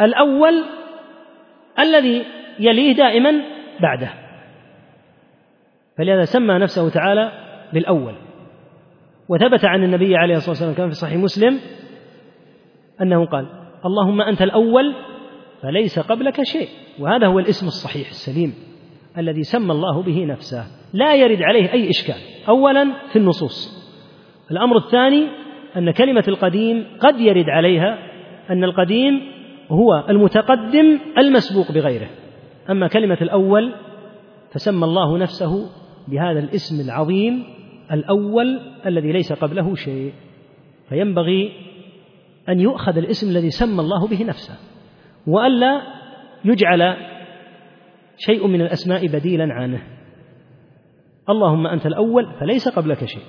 [0.01, 0.63] الأول
[1.79, 2.25] الذي
[2.59, 3.41] يليه دائما
[3.79, 4.28] بعده.
[5.99, 7.31] فلهذا سمى نفسه تعالى
[7.73, 8.15] بالأول.
[9.29, 11.59] وثبت عن النبي عليه الصلاة والسلام كما في صحيح مسلم
[13.01, 13.45] أنه قال
[13.85, 14.93] اللهم أنت الأول
[15.61, 16.67] فليس قبلك شيء.
[16.99, 18.53] وهذا هو الاسم الصحيح السليم
[19.17, 20.63] الذي سمى الله به نفسه.
[20.93, 22.47] لا يرد عليه أي إشكال.
[22.47, 23.79] أولا في النصوص.
[24.51, 25.27] الأمر الثاني
[25.77, 27.97] أن كلمة القديم قد يرد عليها
[28.49, 29.21] أن القديم
[29.71, 32.07] هو المتقدم المسبوق بغيره.
[32.69, 33.73] أما كلمة الأول
[34.53, 35.69] فسمى الله نفسه
[36.09, 37.43] بهذا الاسم العظيم
[37.91, 40.13] الأول الذي ليس قبله شيء.
[40.89, 41.51] فينبغي
[42.49, 44.57] أن يؤخذ الاسم الذي سمى الله به نفسه
[45.27, 45.81] وألا
[46.45, 46.97] يجعل
[48.17, 49.83] شيء من الأسماء بديلا عنه.
[51.29, 53.23] اللهم أنت الأول فليس قبلك شيء.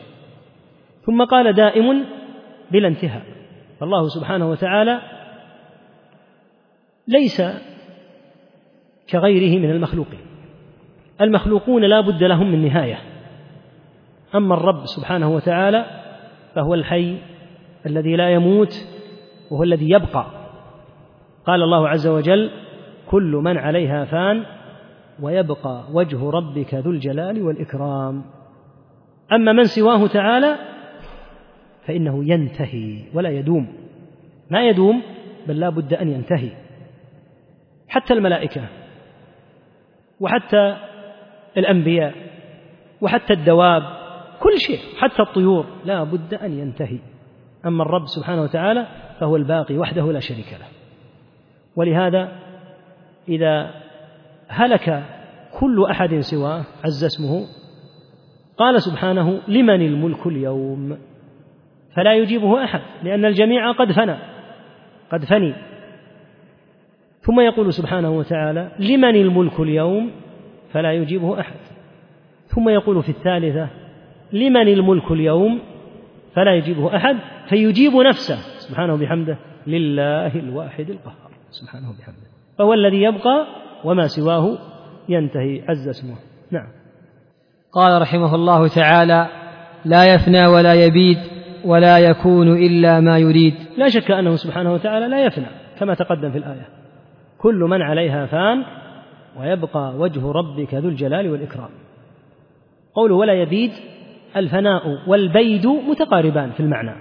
[1.06, 2.04] ثم قال دائم
[2.70, 3.22] بلا انتهاء.
[3.80, 5.00] فالله سبحانه وتعالى
[7.08, 7.42] ليس
[9.10, 10.29] كغيره من المخلوقين.
[11.20, 12.98] المخلوقون لا بد لهم من نهاية.
[14.34, 15.84] أما الرب سبحانه وتعالى
[16.54, 17.18] فهو الحي
[17.86, 18.74] الذي لا يموت
[19.50, 20.26] وهو الذي يبقى.
[21.46, 22.50] قال الله عز وجل
[23.06, 24.44] كل من عليها فان
[25.22, 28.24] ويبقى وجه ربك ذو الجلال والإكرام.
[29.32, 30.56] أما من سواه تعالى
[31.86, 33.72] فإنه ينتهي ولا يدوم.
[34.50, 35.02] ما يدوم؟
[35.48, 36.50] بل لا بد أن ينتهي.
[37.88, 38.62] حتى الملائكة
[40.20, 40.89] وحتى
[41.56, 42.14] الأنبياء
[43.00, 43.82] وحتى الدواب
[44.40, 46.98] كل شيء حتى الطيور لا بد أن ينتهي.
[47.66, 48.86] أما الرب سبحانه وتعالى
[49.20, 50.66] فهو الباقي وحده لا شريك له.
[51.76, 52.32] ولهذا
[53.28, 53.70] إذا
[54.48, 55.04] هلك
[55.60, 57.46] كل أحد سواه عز اسمه
[58.56, 60.98] قال سبحانه لمن الملك اليوم؟
[61.96, 64.16] فلا يجيبه أحد لأن الجميع قد فنى
[65.12, 65.54] قد فني.
[67.20, 70.10] ثم يقول سبحانه وتعالى لمن الملك اليوم؟
[70.72, 71.56] فلا يجيبه أحد.
[72.46, 73.68] ثم يقول في الثالثة
[74.32, 75.60] لمن الملك اليوم؟
[76.34, 77.16] فلا يجيبه أحد
[77.48, 78.36] فيجيب نفسه.
[78.58, 81.30] سبحانه بحمده لله الواحد القهار.
[81.50, 83.46] سبحانه بحمده فهو الذي يبقى
[83.84, 84.58] وما سواه
[85.08, 85.62] ينتهي.
[85.68, 86.14] عز اسمه.
[86.50, 86.68] نعم.
[87.72, 89.28] قال رحمه الله تعالى
[89.84, 91.18] لا يفنى ولا يبيد
[91.64, 93.54] ولا يكون إلا ما يريد.
[93.76, 95.46] لا شك أنه سبحانه وتعالى لا يفنى
[95.78, 96.68] كما تقدم في الآية.
[97.38, 98.64] كل من عليها فان
[99.38, 101.70] ويبقى وجه ربك ذو الجلال والإكرام.
[102.94, 103.70] قوله ولا يبيد
[104.36, 106.94] الفناء والبيد متقاربان في المعنى.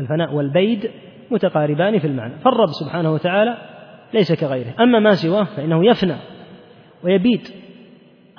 [0.00, 0.90] الفناء والبيد
[1.30, 2.34] متقاربان في المعنى.
[2.38, 3.56] فالرب سبحانه وتعالى
[4.14, 4.74] ليس كغيره.
[4.80, 6.16] أما ما سواه فإنه يفنى
[7.04, 7.48] ويبيد.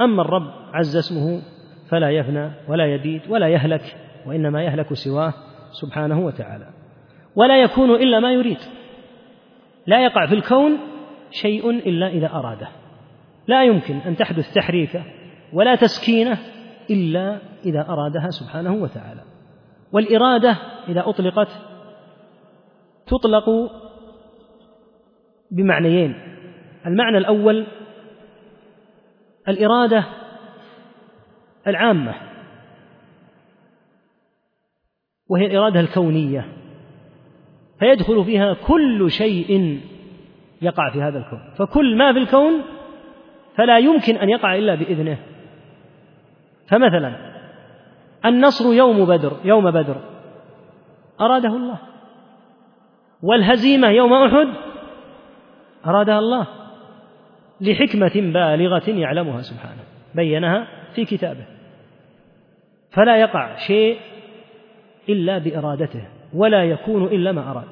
[0.01, 1.41] أما الرب عز اسمه
[1.89, 3.95] فلا يفنى ولا يبيد ولا يهلك
[4.25, 5.33] وإنما يهلك سواه
[5.71, 6.67] سبحانه وتعالى.
[7.35, 8.59] ولا يكون إلا ما يريد.
[9.87, 10.77] لا يقع في الكون
[11.31, 12.67] شيء إلا إذا أراده.
[13.47, 15.03] لا يمكن أن تحدث تحريكه
[15.53, 16.37] ولا تسكينه
[16.89, 19.21] إلا إذا أرادها سبحانه وتعالى.
[19.91, 21.47] والإرادة إذا أطلقت
[23.05, 23.45] تطلق
[25.51, 26.15] بمعنيين.
[26.85, 27.67] المعنى الأول
[29.47, 30.03] الإرادة
[31.67, 32.15] العامة
[35.29, 36.53] وهي الإرادة الكونية.
[37.79, 39.81] فيدخل فيها كل شيء
[40.61, 41.53] يقع في هذا الكون.
[41.57, 42.76] فكل ما في الكون
[43.57, 45.17] فلا يمكن أن يقع إلا بإذنه.
[46.67, 47.15] فمثلا
[48.25, 49.95] النصر يوم بدر يوم بدر.
[51.21, 51.79] أراده الله.
[53.21, 54.47] والهزيمة يوم أحد
[55.85, 56.47] ارادها الله.
[57.61, 59.83] لحكمة بالغة يعلمها سبحانه.
[60.15, 61.45] بينها في كتابه.
[62.91, 63.99] فلا يقع شيء
[65.09, 67.67] إلا بإرادته ولا يكون إلا ما أراد.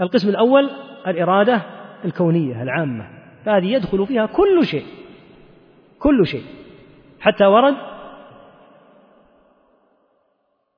[0.00, 0.70] القسم الأول
[1.06, 1.62] الإرادة
[2.04, 3.19] الكونية العامة.
[3.44, 4.86] فهذه يدخل فيها كل شيء
[5.98, 6.44] كل شيء
[7.20, 7.76] حتى ورد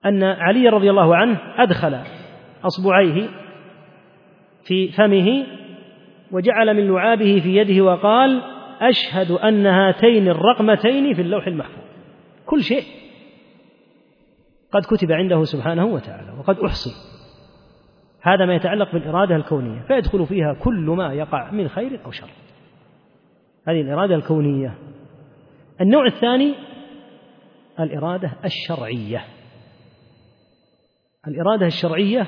[0.06, 1.98] أن علي رضي الله عنه أدخل
[2.64, 3.28] أصبعيه
[4.64, 5.46] في فمه
[6.32, 8.42] وجعل من لعابه في يده وقال
[8.80, 11.84] أشهد أن هاتين الرقمتين في اللوح المحفوظ.
[12.46, 12.84] كل شيء
[14.72, 16.90] قد كتب عنده سبحانه وتعالى وقد أحصي.
[18.22, 22.28] هذا ما يتعلق بالإرادة الكونية فيدخل فيها كل ما يقع من خير أو شر.
[23.68, 24.78] هذه الإرادة الكونية.
[25.80, 26.54] النوع الثاني
[27.80, 29.24] الإرادة الشرعية.
[31.28, 32.26] الإرادة الشرعية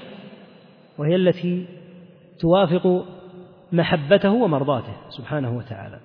[0.99, 1.67] وهي التي
[2.41, 3.05] توافق
[3.73, 6.01] محبته ومرضاته سبحانه وتعالى.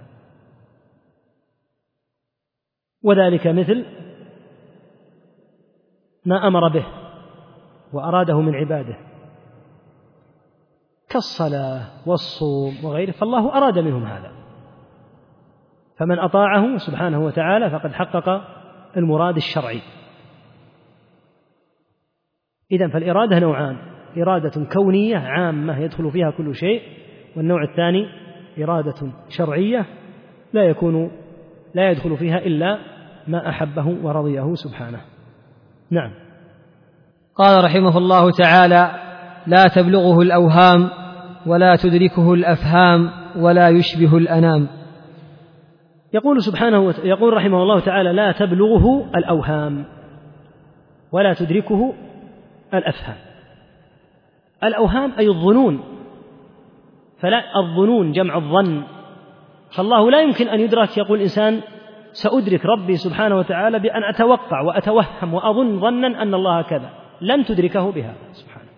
[3.03, 3.85] وذلك مثل
[6.25, 6.85] ما أمر به
[7.93, 8.97] وأراده من عباده.
[11.09, 14.38] كالصلاة والصوم وغيره فالله أراد منهم هذا.
[15.99, 18.41] فمن أطاعه سبحانه وتعالى فقد حقق
[18.97, 19.81] المراد الشرعي.
[22.71, 23.77] إذا فالإرادة نوعان.
[24.17, 26.81] إرادة كونية عامة يدخل فيها كل شيء
[27.37, 28.05] والنوع الثاني
[28.63, 29.85] إرادة شرعية
[30.53, 31.11] لا يكون
[31.75, 32.79] لا يدخل فيها إلا
[33.27, 35.01] ما أحبه ورضيه سبحانه.
[35.91, 36.11] نعم.
[37.35, 38.91] قال رحمه الله تعالى
[39.47, 40.89] لا تبلغه الأوهام
[41.45, 44.78] ولا تدركه الأفهام ولا يشبه الأنام.
[46.13, 46.93] يقول سبحانه.
[47.03, 49.85] يقول رحمه الله تعالى لا تبلغه الأوهام
[51.11, 51.93] ولا تدركه
[52.73, 53.17] الأفهام.
[54.63, 55.83] الأوهام أي الظنون
[57.19, 58.83] فلا الظنون جمع الظن.
[59.71, 61.61] فالله لا يمكن أن يدرك يقول الإنسان
[62.11, 66.89] سأدرك ربي سبحانه وتعالى بأن أتوقع وأتوهم وأظن ظنا أن الله كذا.
[67.21, 68.69] لن تدركه بهذا سبحانه.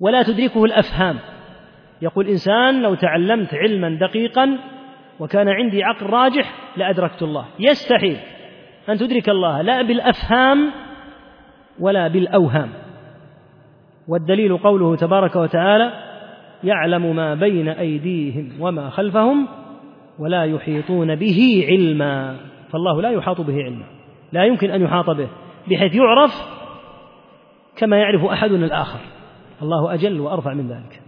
[0.00, 1.18] ولا تدركه الأفهام.
[2.02, 4.58] يقول إنسان لو تعلمت علما دقيقا
[5.20, 7.46] وكان عندي عقل راجح لأدركت الله.
[7.58, 8.16] يستحيل
[8.88, 10.70] أن تدرك الله لا بالأفهام
[11.80, 12.68] ولا بالأوهام.
[14.08, 15.92] والدليل قوله تبارك وتعالى
[16.64, 19.48] يعلم ما بين أيديهم وما خلفهم
[20.18, 22.36] ولا يحيطون به علما.
[22.72, 23.84] فالله لا يحاط به علما.
[24.32, 25.28] لا يمكن أن يحاط به
[25.70, 26.32] بحيث يعرف
[27.76, 29.00] كما يعرف أحدنا الآخر.
[29.62, 31.02] الله أجل وأرفع من ذلك.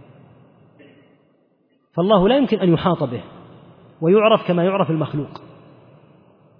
[1.93, 3.21] فالله لا يمكن أن يحاط به.
[4.01, 5.41] ويعرف كما يعرف المخلوق.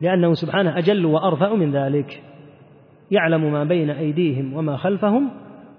[0.02, 2.24] لأنه سبحانه أجل وأرفع من ذلك.
[3.12, 5.32] يعلم ما بين أيديهم وما خلفهم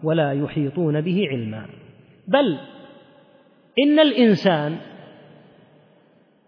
[0.03, 1.67] ولا يحيطون به علما.
[2.29, 2.59] بل
[3.85, 4.77] إن الإنسان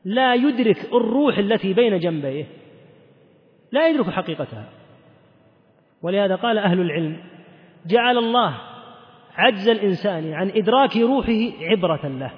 [0.04, 2.46] لا يدرك الروح التي بين جنبيه.
[3.72, 4.68] لا يدرك حقيقتها.
[6.02, 7.16] ولهذا قال أهل العلم
[7.86, 8.54] جعل الله
[9.34, 12.30] عجز الإنسان عن إدراك روحه عبرة له.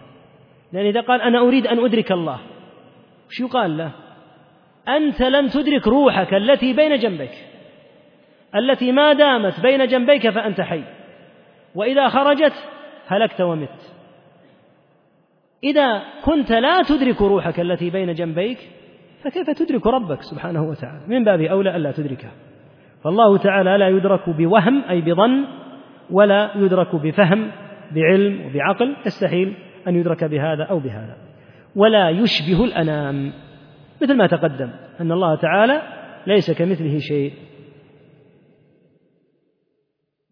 [0.73, 2.41] لأن إذا قال أنا أريد أن أدرك الله
[3.33, 3.91] وش يقال له؟
[4.89, 7.47] أنت لن تدرك روحك التي بين جنبيك
[8.55, 10.83] التي ما دامت بين جنبيك فأنت حي
[11.75, 12.53] وإذا خرجت
[13.07, 13.95] هلكت ومت.
[15.65, 18.59] إذا كنت لا تدرك روحك التي بين جنبيك
[19.25, 22.29] فكيف تدرك ربك سبحانه وتعالى؟ من باب أولى ألا تدركه.
[23.05, 25.45] فالله تعالى لا يدرك بوهم أي بظن
[26.11, 27.51] ولا يدرك بفهم
[27.95, 29.55] بعلم وبعقل يستحيل
[29.89, 31.22] أن يدرك بهذا أو بهذا.
[31.77, 33.33] ولا يشبه الأنام.
[34.03, 34.71] مثل ما تقدم
[35.01, 35.83] أن الله تعالى
[36.27, 37.35] ليس كمثله شيء.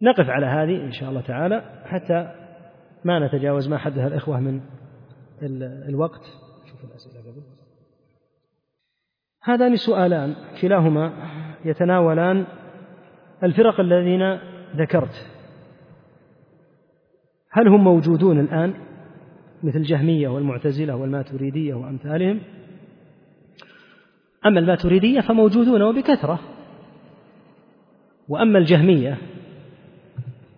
[0.02, 2.34] نقف على هذه إن شاء الله تعالى حتى
[3.04, 4.60] ما نتجاوز ما حدث الإخوة من
[5.88, 6.22] الوقت.
[6.84, 7.42] الأسئلة قبل.
[9.42, 11.12] هذان سؤالان كلاهما
[11.64, 12.46] يتناولان
[13.42, 14.38] الفرق الذين
[14.76, 15.26] ذكرت.
[17.50, 18.89] هل هم موجودون الآن؟
[19.62, 22.40] مثل الجهمية والمعتزلة والماتريدية وأمثالهم.
[24.46, 26.40] أما الماتريدية فموجودون وبكثرة.
[28.28, 29.18] وأما الجهمية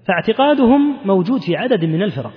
[0.09, 2.33] فاعتقادهم موجود في عدد من الفرق.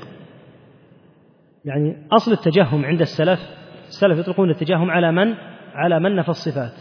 [1.66, 3.40] يعني أصل التجهم عند السلف
[3.88, 5.36] السلف يطلقون التجهم على من؟
[5.74, 6.74] على من نفى الصفات.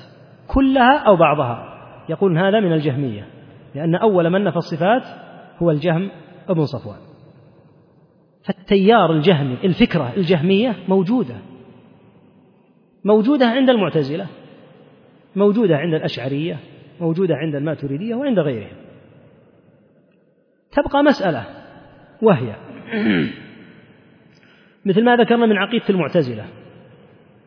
[0.47, 1.75] كلها أو بعضها.
[2.09, 3.27] يقول هذا من الجهمية
[3.75, 5.03] لأن أول من نفى الصفات
[5.63, 6.11] هو الجهم
[6.49, 7.04] ابن صفوان.
[8.45, 11.35] فالتيار الجهمي الفكرة الجهمية موجودة.
[13.05, 14.27] موجودة عند المعتزلة
[15.37, 16.59] موجودة عند الأشعرية
[17.01, 18.77] موجودة عند الماتريدية وعند غيرهم.
[20.73, 21.45] تبقى مسألة
[22.23, 22.55] وهي
[24.87, 26.47] مثل ما ذكرنا من عقيدة المعتزلة.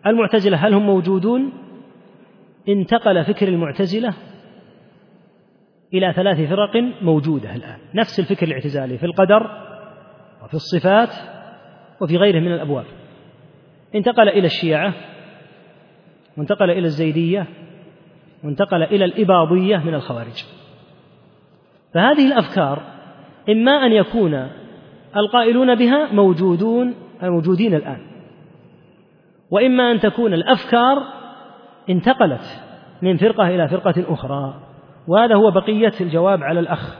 [0.05, 1.53] المعتزلة هل هم موجودون؟
[2.69, 4.13] انتقل فكر المعتزلة
[5.93, 7.77] إلى ثلاث فرق موجودة الآن.
[7.95, 9.66] نفس الفكر الاعتزالي في القدر
[10.47, 11.09] وفي الصفات
[12.01, 12.85] وفي غيره من الأبواب.
[13.95, 14.93] انتقل إلى الشيعة
[16.37, 17.47] وانتقل إلى الزيدية
[18.43, 20.45] وانتقل إلى الإباضية من الخوارج.
[21.93, 22.81] فهذه الأفكار
[23.49, 24.47] إما أن يكون
[25.17, 28.01] القائلون بها موجودون الموجودين الآن
[29.51, 31.03] وإما أن تكون الأفكار
[31.89, 32.63] انتقلت
[33.01, 34.53] من فرقة إلى فرقة أخرى.
[35.07, 36.97] وهذا هو بقية الجواب على الأخ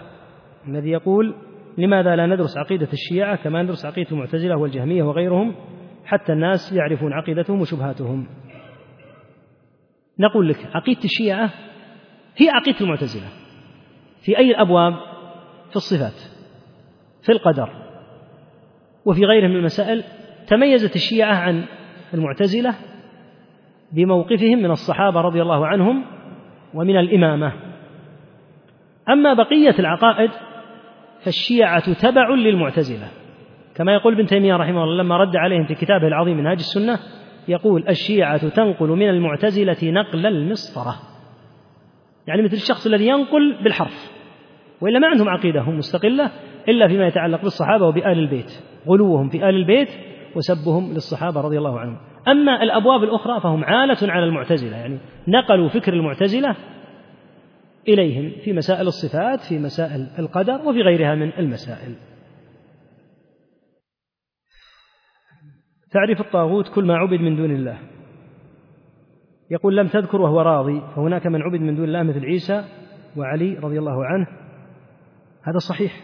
[0.68, 1.36] الذي يقول
[1.78, 5.56] لماذا لا ندرس عقيدة الشيعة كما ندرس عقيدة المعتزلة والجهمية وغيرهم
[6.06, 8.28] حتى الناس يعرفون عقيدتهم وشبهاتهم؟
[10.20, 11.50] نقول لك عقيدة الشيعة
[12.38, 13.28] هي عقيدة المعتزلة
[14.22, 14.94] في أي الأبواب؟
[15.70, 16.38] في الصفات
[17.22, 17.70] في القدر
[19.06, 20.04] وفي غيره من المسائل.
[20.48, 21.66] تميزت الشيعة عن
[22.14, 22.76] المعتزلة
[23.92, 26.06] بموقفهم من الصحابة رضي الله عنهم
[26.74, 27.54] ومن الإمامة.
[29.10, 30.32] أما بقية العقائد
[31.28, 33.08] فالشيعة تبع للمعتزلة.
[33.76, 37.00] كما يقول ابن تيمية رحمه الله لما رد عليهم في كتابه العظيم منهاج السنة
[37.48, 40.96] يقول الشيعة تنقل من المعتزلة نقل المسطرة
[42.28, 44.12] يعني مثل الشخص الذي ينقل بالحرف
[44.82, 46.32] وإلا ما عندهم عقيدة هم مستقلة
[46.68, 49.90] إلا فيما يتعلق بالصحابة وبآل البيت غلوهم في آل البيت
[50.36, 51.98] وسبهم للصحابة رضي الله عنهم.
[52.28, 56.56] أما الأبواب الأخرى فهم عالة على المعتزلة يعني نقلوا فكر المعتزلة
[57.88, 61.96] إليهم في مسائل الصفات في مسائل القدر وفي غيرها من المسائل.
[65.92, 67.78] تعريف الطاغوت كل ما عبد من دون الله.
[69.52, 72.64] يقول لم تذكر وهو راضي فهناك من عبد من دون الله مثل عيسى
[73.18, 74.28] وعلي رضي الله عنه.
[75.44, 76.04] هذا صحيح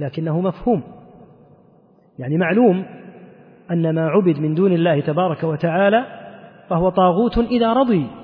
[0.00, 0.82] لكنه مفهوم.
[2.18, 2.84] يعني معلوم
[3.70, 6.06] أن ما عبد من دون الله تبارك وتعالى
[6.70, 8.21] فهو طاغوت إذا رضي.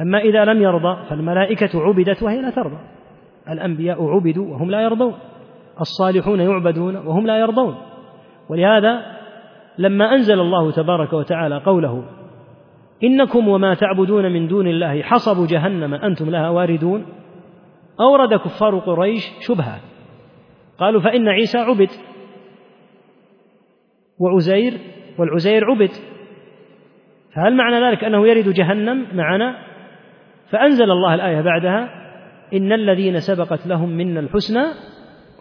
[0.00, 2.78] أما إذا لم يرضى فالملائكة عبدت وهي لا ترضى.
[3.48, 5.14] الأنبياء عبدوا وهم لا يرضون.
[5.80, 7.76] الصالحون يعبدون وهم لا يرضون.
[8.50, 9.16] ولهذا
[9.78, 12.04] لما أنزل الله تبارك وتعالى قوله
[13.04, 17.06] إنكم وما تعبدون من دون الله حصب جهنم أنتم لها واردون
[18.00, 19.80] أورد كفار قريش شبهة.
[20.78, 21.90] قالوا فإن عيسى عبد
[24.18, 24.72] وعزير
[25.18, 25.90] والعزير عبد.
[27.34, 29.66] فهل معنى ذلك أنه يرد جهنم معنا؟
[30.50, 32.06] فأنزل الله الآية بعدها
[32.52, 34.64] إن الذين سبقت لهم منا الحسنى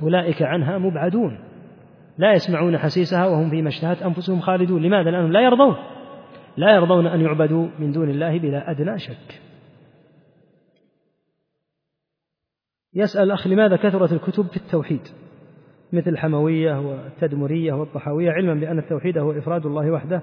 [0.02, 1.40] أولئك عنها مبعدون.
[2.18, 4.82] لا يسمعون حسيسها وهم فيما اشتهت أنفسهم خالدون.
[4.82, 5.76] لماذا؟ لأنهم لا يرضون.
[6.58, 9.42] لا يرضون أن يعبدوا من دون الله بلا أدنى شك.
[12.94, 15.02] يسأل الأخ لماذا كثرت الكتب في التوحيد؟
[15.94, 20.22] مثل الحموية والتدمرية والطحاوية علما بأن التوحيد هو إفراد الله وحده.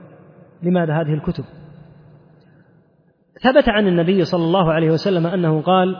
[0.63, 1.45] لماذا هذه الكتب؟
[3.43, 5.97] ثبت عن النبي صلى الله عليه وسلم أنه قال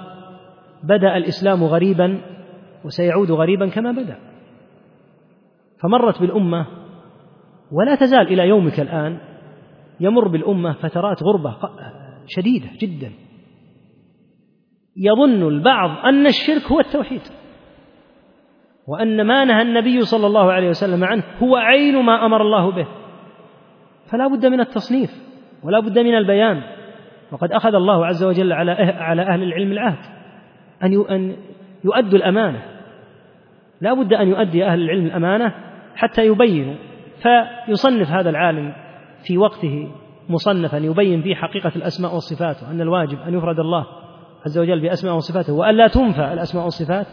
[0.83, 2.21] بدأ الإسلام غريبا
[2.85, 4.19] وسيعود غريبا كما بدأ.
[5.83, 6.67] فمرت بالأمة
[7.73, 9.19] ولا تزال إلى يومك الآن
[10.01, 11.57] يمر بالأمة فترات غربة
[12.27, 13.13] شديدة جدا.
[14.97, 17.21] يظن البعض أن الشرك هو التوحيد
[18.89, 22.87] وأن ما نهى النبي صلى الله عليه وسلم عنه هو عين ما أمر الله به.
[24.11, 25.11] فلا بد من التصنيف
[25.65, 26.63] ولا بد من البيان.
[27.33, 29.99] وقد أخذ الله عز وجل على على أهل العلم العهد.
[30.83, 31.37] أن أن
[31.85, 32.63] يؤدوا الأمانة.
[33.81, 35.55] لا بد أن يؤدي أهل العلم الأمانة
[35.95, 36.75] حتى يبينوا.
[37.23, 38.75] فيصنف هذا العالم
[39.27, 39.89] في وقته
[40.29, 43.87] مصنفا يبين فيه حقيقة الأسماء والصفات وأن الواجب أن يفرد الله
[44.47, 45.53] عز وجل بأسماء وصفاته.
[45.53, 47.07] وأن لا تنفى الأسماء والصفات.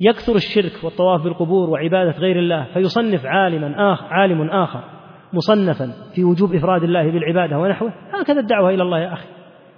[0.00, 4.97] يكثر الشرك والطواف بالقبور وعبادة غير الله فيصنف عالما آخر عالم آخر.
[5.32, 9.28] مصنفا في وجوب إفراد الله بالعبادة ونحوه هكذا الدعوة إلى الله يا أخي.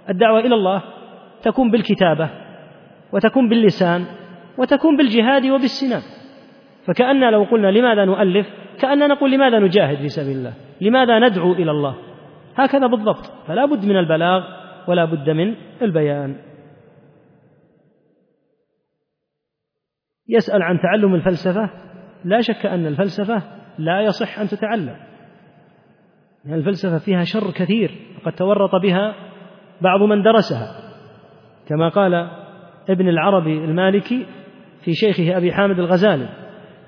[0.09, 0.83] الدعوة إلى الله
[1.43, 2.29] تكون بالكتابة
[3.13, 4.05] وتكون باللسان
[4.57, 6.01] وتكون بالجهاد وبالسنان.
[6.87, 8.47] فكأننا لو قلنا لماذا نؤلف؟
[8.79, 11.95] كأننا نقول لماذا نجاهد في سبيل الله؟ لماذا ندعو إلى الله؟
[12.55, 13.25] هكذا بالضبط.
[13.47, 14.43] فلا بد من البلاغ
[14.87, 16.35] ولا بد من البيان.
[20.29, 21.69] يسأل عن تعلم الفلسفة؟
[22.25, 23.43] لا شك أن الفلسفة
[23.77, 25.10] لا يصح أن تتعلم.
[26.45, 29.15] الفلسفة فيها شر كثير وقد تورط بها
[29.81, 30.67] بعض من درسها.
[31.67, 32.29] كما قال
[32.89, 34.25] ابن العربي المالكي
[34.81, 36.29] في شيخه أبي حامد الغزالي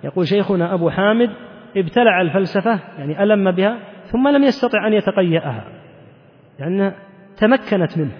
[0.04, 1.30] يقول شيخنا أبو حامد
[1.78, 5.64] ابتلع الفلسفة يعني ألم بها ثم لم يستطع أن يتقيأها
[6.60, 6.96] لأنها
[7.38, 8.12] تمكنت منه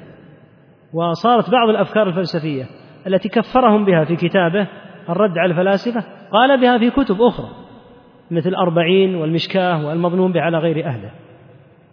[0.94, 2.66] وصارت بعض الأفكار الفلسفية
[3.08, 4.68] التي كفرهم بها في كتابه
[5.10, 7.50] الرد على الفلاسفة قال بها في كتب أخرى
[8.32, 11.12] مثل الأربعين والمشكاه والمظنون به على غير أهله.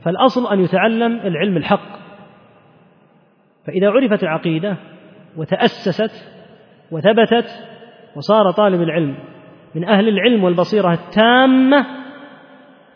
[0.04, 2.00] فالأصل أن يتعلم العلم الحق.
[3.66, 4.76] فإذا عرفت العقيدة
[5.36, 6.30] وتأسست
[6.90, 7.46] وثبتت
[8.16, 9.14] وصار طالب العلم
[9.74, 11.86] من أهل العلم والبصيرة التامة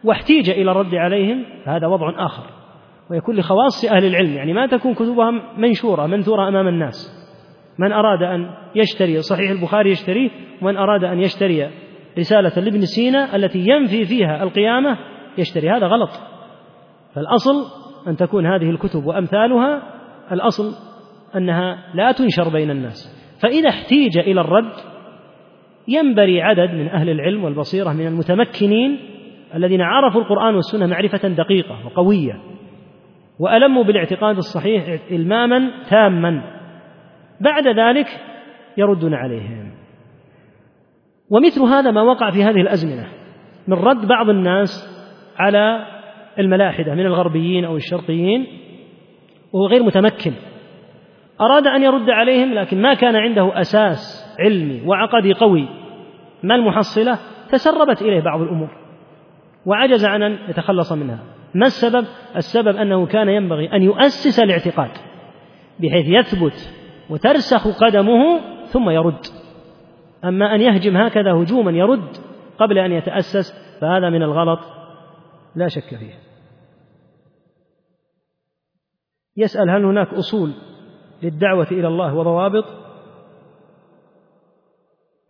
[0.05, 2.45] واحتيج إلى الرد عليهم فهذا وضع آخر.
[3.11, 7.25] ويكون لخواص أهل العلم يعني ما تكون كتبها منشورة منثورة أمام الناس.
[7.79, 10.31] من أراد أن يشتري صحيح البخاري يشتريه
[10.63, 11.71] ومن أراد أن يشتري
[12.19, 14.99] رسالة لابن سينا التي ينفي فيها القيامة
[15.39, 15.71] يشتري.
[15.71, 16.11] هذا غلط.
[17.15, 17.55] فالأصل
[18.09, 19.83] أن تكون هذه الكتب وأمثالها
[20.33, 20.65] الأصل
[21.37, 23.25] أنها لا تنشر بين الناس.
[23.43, 24.73] فإذا احتيج إلى الرد
[25.89, 28.99] ينبري عدد من أهل العلم والبصيرة من المتمكنين
[29.55, 32.41] الذين عرفوا القرآن والسنة معرفة دقيقة وقوية
[33.39, 36.43] وألموا بالاعتقاد الصحيح إلماما تاما.
[37.41, 38.07] بعد ذلك
[38.77, 39.73] يردون عليهم.
[41.31, 43.07] ومثل هذا ما وقع في هذه الأزمنة
[43.69, 44.71] من رد بعض الناس
[45.39, 45.94] على
[46.39, 48.47] الملاحدة من الغربيين أو الشرقيين
[49.53, 50.33] وهو غير متمكن.
[51.41, 55.69] أراد أن يرد عليهم لكن ما كان عنده أساس علمي وعقدي قوي.
[56.43, 57.19] ما المحصلة؟
[57.51, 58.69] تسربت إليه بعض الأمور
[59.67, 61.19] وعجز عن أن يتخلص منها.
[61.55, 62.07] ما السبب؟
[62.37, 64.91] السبب أنه كان ينبغي أن يؤسس الاعتقاد
[65.81, 66.75] بحيث يثبت
[67.11, 69.27] وترسخ قدمه ثم يرد.
[70.25, 72.17] أما أن يهجم هكذا هجوما يرد
[72.59, 74.61] قبل أن يتأسس فهذا من الغلط
[75.57, 76.24] لا شك فيه.
[79.37, 80.53] يسأل هل هناك أصول
[81.23, 82.65] للدعوة إلى الله وضوابط؟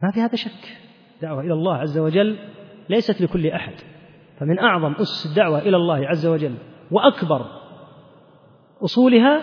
[0.02, 0.78] ما في هذا شك.
[1.16, 2.38] الدعوة إلى الله عز وجل
[2.88, 3.74] ليست لكل أحد.
[4.40, 6.54] فمن أعظم أسس الدعوة إلى الله عز وجل
[6.90, 7.46] وأكبر
[8.84, 9.42] أصولها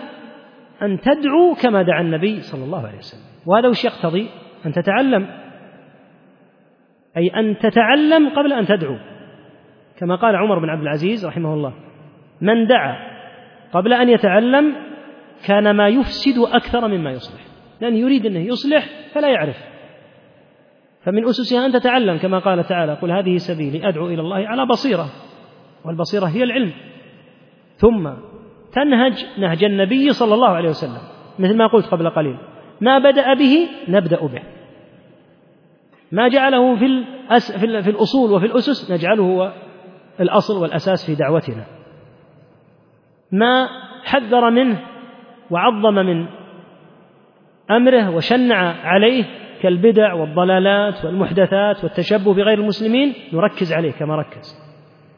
[0.82, 3.22] أن تدعو كما دعا النبي صلى الله عليه وسلم.
[3.46, 4.28] وهذا وش يقتضي؟
[4.66, 5.26] أن تتعلم.
[7.16, 8.96] أي أن تتعلم قبل أن تدعو.
[9.96, 11.74] كما قال عمر بن عبد العزيز رحمه الله
[12.40, 13.11] من دعا
[13.72, 14.74] قبل أن يتعلم
[15.44, 17.40] كان ما يفسد أكثر مما يصلح.
[17.80, 19.56] لأن يريد أنه يصلح فلا يعرف.
[21.02, 25.06] فمن أسسها أن تتعلم كما قال تعالى قل هذه سبيلي أدعو إلى الله على بصيرة
[25.84, 26.72] والبصيرة هي العلم.
[27.76, 28.10] ثم
[28.72, 31.00] تنهج نهج النبي صلى الله عليه وسلم
[31.38, 32.36] مثل ما قلت قبل قليل.
[32.80, 34.42] ما بدأ به نبدأ به.
[36.12, 39.52] ما جعله في الأس في الأصول وفي الأسس نجعله هو
[40.20, 41.64] الأصل والأساس في دعوتنا.
[43.32, 43.68] ما
[44.04, 44.78] حذر منه
[45.50, 46.26] وعظم من
[47.70, 49.24] أمره وشنع عليه
[49.62, 54.62] كالبدع والضلالات والمحدثات والتشبه بغير المسلمين نركز عليه كما ركز.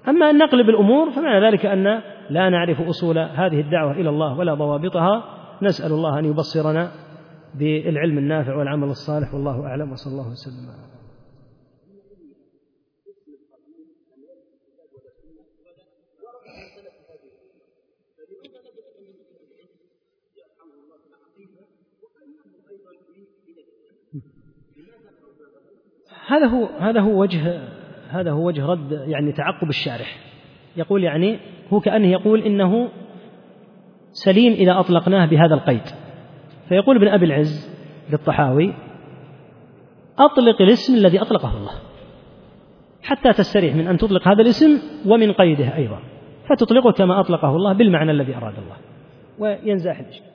[0.08, 1.84] أما أن نقلب الأمور فمعنى ذلك أن
[2.30, 5.24] لا نعرف أصول هذه الدعوة إلى الله ولا ضوابطها.
[5.62, 6.90] نسأل الله أن يبصرنا
[7.54, 9.92] بالعلم النافع والعمل الصالح والله أعلم.
[9.92, 10.93] وصلى الله وسلم.
[26.26, 27.60] هذا هو هذا هو وجه
[28.10, 30.16] هذا هو وجه رد يعني تعقب الشارح.
[30.76, 31.38] يقول يعني
[31.72, 32.88] هو كأنه يقول إنه
[34.12, 35.82] سليم إذا أطلقناه بهذا القيد.
[36.68, 37.70] فيقول ابن أبي العز
[38.10, 38.74] للطحاوي
[40.18, 41.72] أطلق الاسم الذي أطلقه الله.
[43.02, 45.98] حتى تستريح من أن تطلق هذا الاسم ومن قيده أيضا.
[46.48, 48.76] فتطلقه كما أطلقه الله بالمعنى الذي أراد الله.
[49.38, 50.33] وينزاح الإشكال.